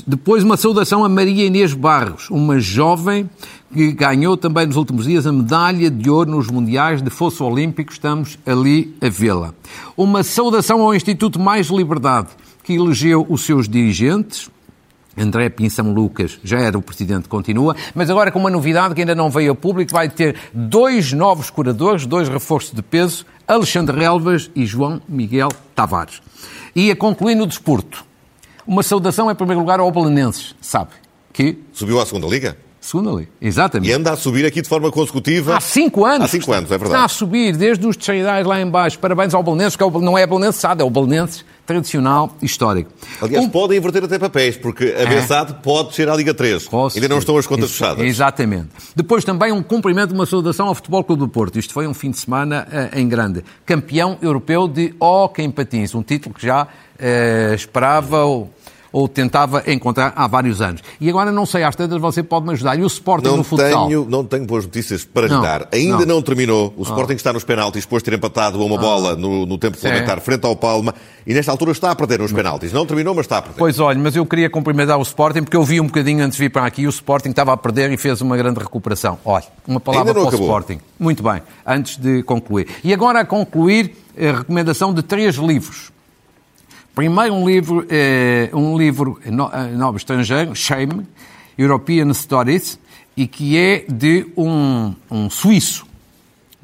Depois, 0.06 0.44
uma 0.44 0.56
saudação 0.56 1.04
a 1.04 1.08
Maria 1.08 1.46
Inês 1.46 1.74
Barros, 1.74 2.30
uma 2.30 2.60
jovem 2.60 3.28
que 3.72 3.90
ganhou 3.92 4.36
também 4.36 4.66
nos 4.66 4.76
últimos 4.76 5.04
dias 5.04 5.26
a 5.26 5.32
medalha 5.32 5.90
de 5.90 6.08
ouro 6.08 6.30
nos 6.30 6.46
Mundiais 6.46 7.02
de 7.02 7.10
Fosso 7.10 7.44
Olímpico. 7.44 7.92
Estamos 7.92 8.38
ali 8.46 8.96
a 9.00 9.08
vê-la. 9.08 9.52
Uma 9.96 10.22
saudação 10.22 10.80
ao 10.80 10.94
Instituto 10.94 11.40
Mais 11.40 11.66
Liberdade, 11.68 12.28
que 12.62 12.74
elegeu 12.74 13.26
os 13.28 13.44
seus 13.44 13.68
dirigentes, 13.68 14.48
André 15.16 15.48
Pinção 15.48 15.92
Lucas 15.92 16.38
já 16.42 16.58
era 16.58 16.76
o 16.78 16.82
presidente, 16.82 17.28
continua, 17.28 17.76
mas 17.94 18.10
agora 18.10 18.30
com 18.30 18.38
uma 18.38 18.50
novidade 18.50 18.94
que 18.94 19.00
ainda 19.00 19.14
não 19.14 19.30
veio 19.30 19.52
a 19.52 19.54
público, 19.54 19.92
vai 19.92 20.08
ter 20.08 20.36
dois 20.52 21.12
novos 21.12 21.50
curadores, 21.50 22.06
dois 22.06 22.28
reforços 22.28 22.72
de 22.72 22.82
peso, 22.82 23.24
Alexandre 23.46 23.96
Relvas 23.96 24.50
e 24.54 24.66
João 24.66 25.00
Miguel 25.08 25.50
Tavares. 25.74 26.20
E 26.74 26.90
a 26.90 26.96
concluir 26.96 27.34
no 27.34 27.46
desporto, 27.46 28.04
Uma 28.66 28.82
saudação, 28.82 29.30
em 29.30 29.34
primeiro 29.34 29.60
lugar, 29.60 29.80
ao 29.80 29.90
Belenenses, 29.90 30.54
sabe? 30.60 30.90
Que 31.32 31.58
Subiu 31.72 32.00
à 32.00 32.06
segunda 32.06 32.26
liga? 32.26 32.56
Segunda 32.80 33.10
ali, 33.12 33.26
exatamente. 33.40 33.88
E 33.90 33.94
anda 33.94 34.12
a 34.12 34.16
subir 34.16 34.44
aqui 34.44 34.60
de 34.60 34.68
forma 34.68 34.90
consecutiva. 34.92 35.56
Há 35.56 35.60
cinco 35.60 36.04
anos. 36.04 36.26
Há 36.26 36.28
cinco 36.28 36.52
anos, 36.52 36.70
é 36.70 36.76
verdade. 36.76 36.92
Está 36.94 37.04
a 37.06 37.08
subir 37.08 37.56
desde 37.56 37.86
os 37.86 37.96
terceirais 37.96 38.46
lá 38.46 38.60
em 38.60 38.68
baixo. 38.70 38.98
Parabéns 38.98 39.32
ao 39.32 39.42
Belenenses, 39.42 39.74
que 39.74 39.82
é 39.82 39.90
não 39.90 40.18
é 40.18 40.26
Belenenses 40.26 40.60
SAD, 40.60 40.82
é 40.82 40.84
o 40.84 40.90
Belenenses 40.90 41.46
tradicional 41.64 42.36
histórico. 42.42 42.90
Aliás, 43.22 43.42
Um- 43.46 43.48
podem 43.48 43.78
inverter 43.78 44.04
até 44.04 44.18
papéis, 44.18 44.58
porque 44.58 44.94
a 45.02 45.06
BSAD 45.08 45.54
pode 45.62 45.88
descer 45.88 46.10
à 46.10 46.14
Liga 46.14 46.34
3. 46.34 46.68
Posso 46.68 46.98
Ainda 46.98 47.08
não 47.08 47.16
estão 47.18 47.38
as 47.38 47.46
contas 47.46 47.70
Isso- 47.70 47.78
fechadas. 47.78 48.04
Exatamente. 48.04 48.68
Depois 48.94 49.24
também 49.24 49.50
um 49.50 49.62
cumprimento, 49.62 50.12
uma 50.12 50.26
saudação 50.26 50.66
ao 50.68 50.74
Futebol 50.74 51.02
Clube 51.02 51.20
do 51.20 51.28
Porto. 51.28 51.58
Isto 51.58 51.72
foi 51.72 51.86
um 51.88 51.94
fim 51.94 52.10
de 52.10 52.18
semana 52.18 52.68
eh, 52.70 53.00
em 53.00 53.08
grande. 53.08 53.42
Campeão 53.64 54.18
europeu 54.20 54.68
de 54.68 54.94
hóquei 55.00 55.42
em 55.42 55.50
patins, 55.50 55.94
um 55.94 56.02
título 56.02 56.34
que 56.34 56.46
já 56.46 56.68
eh, 56.98 57.52
esperava 57.54 58.24
ou, 58.24 58.50
ou 58.92 59.08
tentava 59.08 59.64
encontrar 59.66 60.12
há 60.14 60.26
vários 60.28 60.60
anos. 60.60 60.80
E 61.00 61.08
agora 61.08 61.32
não 61.32 61.44
sei, 61.44 61.64
às 61.64 61.74
tantas 61.74 62.00
você 62.00 62.22
pode 62.22 62.46
me 62.46 62.52
ajudar. 62.52 62.78
E 62.78 62.82
o 62.82 62.86
Sporting 62.86 63.26
Não 63.26 63.36
no 63.38 63.42
futsal? 63.44 63.88
tenho, 63.88 64.06
não 64.08 64.24
tenho 64.24 64.44
boas 64.46 64.64
notícias 64.64 65.04
para 65.04 65.26
lhe 65.26 65.40
dar. 65.40 65.68
Ainda 65.72 66.06
não, 66.06 66.16
não. 66.16 66.22
terminou. 66.22 66.72
O 66.76 66.82
Sporting 66.84 67.14
está 67.14 67.32
nos 67.32 67.42
penaltis, 67.42 67.82
depois 67.84 68.02
de 68.04 68.10
ter 68.10 68.16
empatado 68.16 68.62
a 68.62 68.64
uma 68.64 68.78
bola 68.78 69.16
no, 69.16 69.44
no 69.46 69.58
tempo 69.58 69.76
regulamentar 69.76 70.18
É. 70.18 70.20
frente 70.20 70.46
ao 70.46 70.54
Palma. 70.54 70.94
E 71.26 71.34
nesta 71.34 71.50
altura 71.50 71.72
está 71.72 71.90
a 71.90 71.96
perder 71.96 72.20
nos 72.20 72.32
penaltis. 72.32 72.72
Não 72.72 72.86
terminou, 72.86 73.14
mas 73.14 73.24
está 73.24 73.38
a 73.38 73.42
perder. 73.42 73.58
Pois 73.58 73.80
olha, 73.80 73.98
mas 73.98 74.14
eu 74.14 74.24
queria 74.26 74.48
cumprimentar 74.48 74.96
o 74.98 75.02
Sporting 75.02 75.42
porque 75.42 75.56
eu 75.56 75.64
vi 75.64 75.80
um 75.80 75.86
bocadinho 75.86 76.22
antes 76.24 76.36
de 76.36 76.44
vir 76.44 76.50
para 76.50 76.64
aqui 76.64 76.86
o 76.86 76.90
Sporting 76.90 77.30
estava 77.30 77.52
a 77.52 77.56
perder 77.56 77.90
e 77.90 77.96
fez 77.96 78.20
uma 78.20 78.36
grande 78.36 78.60
recuperação. 78.60 79.18
Olha, 79.24 79.44
uma 79.66 79.80
palavra 79.80 80.12
para 80.12 80.22
o 80.22 80.28
acabou. 80.28 80.46
Sporting. 80.46 80.78
Muito 81.00 81.20
bem, 81.22 81.42
antes 81.66 81.96
de 81.96 82.22
concluir. 82.22 82.68
E 82.84 82.92
agora 82.94 83.20
a 83.20 83.24
concluir 83.24 83.96
a 84.16 84.36
recomendação 84.38 84.94
de 84.94 85.02
três 85.02 85.34
livros. 85.36 85.92
Primeiro 86.94 87.34
um 87.34 87.44
livro, 87.44 87.84
eh, 87.90 88.48
um 88.52 88.78
livro 88.78 89.18
no, 89.26 89.50
eh, 89.52 89.66
novo 89.72 89.96
estrangeiro, 89.96 90.54
Shame, 90.54 91.04
European 91.58 92.14
Stories, 92.14 92.78
e 93.16 93.26
que 93.26 93.58
é 93.58 93.84
de 93.88 94.28
um, 94.36 94.94
um 95.10 95.28
suíço, 95.28 95.84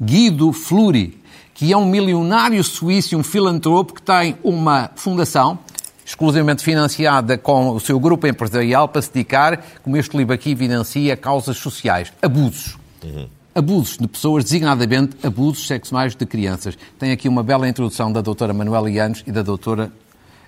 Guido 0.01 0.53
Fluri, 0.53 1.21
que 1.53 1.73
é 1.73 1.75
um 1.75 1.85
milionário 1.85 2.63
suíço 2.63 3.13
e 3.13 3.17
um 3.17 3.23
filantropo 3.23 3.93
que 3.93 4.01
tem 4.01 4.37
uma 4.41 4.89
fundação 4.95 5.59
exclusivamente 6.05 6.63
financiada 6.63 7.37
com 7.37 7.71
o 7.71 7.79
seu 7.79 7.99
grupo 7.99 8.25
empresarial 8.25 8.87
para 8.87 9.01
se 9.01 9.11
dedicar, 9.11 9.61
como 9.83 9.97
este 9.97 10.15
livro 10.15 10.33
aqui 10.33 10.51
evidencia, 10.51 11.17
causas 11.17 11.57
sociais, 11.57 12.11
abusos. 12.21 12.77
Abusos 13.53 13.97
de 13.97 14.07
pessoas, 14.07 14.45
designadamente 14.45 15.17
abusos 15.23 15.67
sexuais 15.67 16.15
de 16.15 16.25
crianças. 16.25 16.77
Tem 16.97 17.11
aqui 17.11 17.27
uma 17.27 17.43
bela 17.43 17.67
introdução 17.67 18.09
da 18.13 18.21
doutora 18.21 18.53
Manuela 18.53 18.89
Ianes 18.89 19.23
e 19.27 19.31
da 19.31 19.41
doutora 19.41 19.91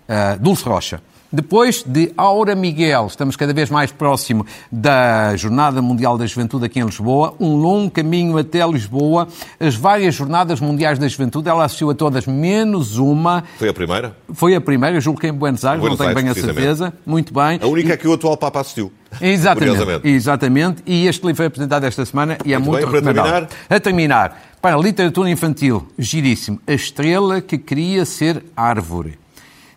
ah, 0.07 0.37
Dulce 0.39 0.63
Rocha. 0.63 1.01
Depois 1.35 1.81
de 1.83 2.13
Aura 2.15 2.53
Miguel, 2.53 3.07
estamos 3.07 3.35
cada 3.35 3.51
vez 3.55 3.67
mais 3.67 3.91
próximo 3.91 4.45
da 4.71 5.35
Jornada 5.35 5.81
Mundial 5.81 6.15
da 6.15 6.27
Juventude 6.27 6.65
aqui 6.65 6.79
em 6.79 6.83
Lisboa, 6.85 7.33
um 7.39 7.55
longo 7.55 7.89
caminho 7.89 8.37
até 8.37 8.63
Lisboa, 8.67 9.27
as 9.59 9.73
várias 9.75 10.13
Jornadas 10.13 10.59
Mundiais 10.59 10.99
da 10.99 11.07
Juventude, 11.07 11.49
ela 11.49 11.65
assistiu 11.65 11.89
a 11.89 11.95
todas 11.95 12.27
menos 12.27 12.97
uma, 12.99 13.43
Foi 13.57 13.67
a 13.67 13.73
primeira? 13.73 14.15
foi 14.31 14.53
a 14.53 14.61
primeira, 14.61 15.01
julgo 15.01 15.19
que 15.19 15.25
em 15.25 15.33
Buenos 15.33 15.65
Aires, 15.65 15.79
Buenos 15.81 15.97
não 15.97 16.05
tenho 16.05 16.15
Aires, 16.19 16.35
bem 16.35 16.43
a 16.43 16.53
certeza, 16.53 16.93
muito 17.03 17.33
bem. 17.33 17.59
A 17.59 17.65
única 17.65 17.93
é 17.93 17.97
que 17.97 18.07
o 18.07 18.13
atual 18.13 18.37
Papa 18.37 18.59
assistiu. 18.59 18.93
Exatamente, 19.19 20.07
exatamente. 20.07 20.83
E 20.85 21.07
este 21.07 21.21
livro 21.25 21.37
foi 21.37 21.45
apresentado 21.47 21.83
esta 21.85 22.05
semana 22.05 22.37
e 22.45 22.53
é 22.53 22.59
Muito 22.59 22.69
muito 22.69 22.81
bem, 22.81 22.89
para 22.91 22.99
recomendável. 22.99 23.47
terminar? 23.47 23.75
A 23.75 23.79
terminar, 23.79 24.43
para 24.61 24.75
a 24.75 24.79
literatura 24.79 25.31
infantil, 25.31 25.87
giríssimo, 25.97 26.59
A 26.67 26.73
Estrela 26.73 27.41
que 27.41 27.57
Queria 27.57 28.05
Ser 28.05 28.43
Árvore, 28.55 29.17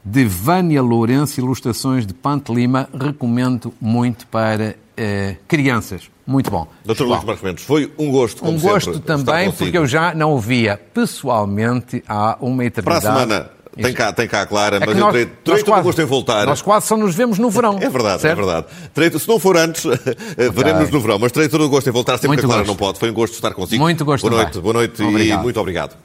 de 0.09 0.25
Vânia 0.25 0.81
Lourenço, 0.83 1.41
ilustrações 1.41 2.07
de 2.07 2.15
Pante 2.15 2.55
Lima, 2.55 2.89
recomendo 2.97 3.75
muito 3.81 4.25
para 4.29 4.77
eh, 4.97 5.35
crianças. 5.49 6.03
Muito 6.25 6.49
bom. 6.49 6.67
Doutor 6.85 7.09
Luís 7.09 7.25
Marcos 7.25 7.43
Mendes, 7.45 7.65
foi 7.65 7.93
um 7.99 8.11
gosto, 8.13 8.41
como 8.41 8.53
um 8.53 8.59
sempre, 8.59 8.73
gosto 8.73 8.91
estar 8.93 9.17
também, 9.17 9.51
porque 9.51 9.77
eu 9.77 9.85
já 9.87 10.15
não 10.15 10.33
o 10.33 10.39
via 10.39 10.81
pessoalmente 10.95 12.05
há 12.09 12.37
uma 12.41 12.57
Para 12.57 12.65
a 12.65 12.67
eternidade. 12.67 13.03
semana, 13.05 13.51
tem 13.81 13.93
cá, 13.93 14.13
tem 14.13 14.27
cá 14.29 14.43
a 14.43 14.47
Clara, 14.47 14.77
É 14.77 14.81
mas 14.81 14.89
eu 14.91 14.97
nós- 14.97 15.13
terei, 15.13 15.27
nós 15.27 15.35
terei 15.45 15.63
todo 15.65 15.79
o 15.79 15.83
gosto 15.83 16.01
em 16.03 16.05
voltar. 16.05 16.47
Nós 16.47 16.63
quase 16.63 16.87
só 16.87 16.97
nos 16.97 17.15
vemos 17.15 17.39
no 17.39 17.51
verão. 17.51 17.77
É 17.81 17.89
verdade, 17.91 18.23
certo? 18.23 18.33
é 18.41 18.45
verdade. 18.45 18.67
Terei- 18.95 19.19
se 19.19 19.29
não 19.29 19.39
for 19.41 19.57
antes, 19.57 19.85
veremos 20.55 20.89
no 20.91 21.01
verão, 21.01 21.19
mas 21.19 21.31
terei 21.33 21.49
todo 21.49 21.65
o 21.65 21.69
gosto 21.69 21.89
em 21.89 21.93
voltar 21.93 22.13
sempre 22.15 22.29
Muito 22.29 22.41
que 22.41 22.47
a 22.47 22.49
Clara 22.49 22.63
gosto. 22.63 22.69
não 22.71 22.77
pode. 22.77 22.99
Foi 23.01 23.11
um 23.11 23.15
gosto 23.15 23.35
estar 23.35 23.53
consigo. 23.53 23.83
Muito 23.83 24.05
gosto 24.05 24.29
Boa 24.29 24.43
noite, 24.43 24.59
boa 24.61 24.73
noite 24.75 25.03
e 25.03 25.07
Obrigado. 25.07 25.43
muito 25.43 25.61
obrigado. 25.61 25.97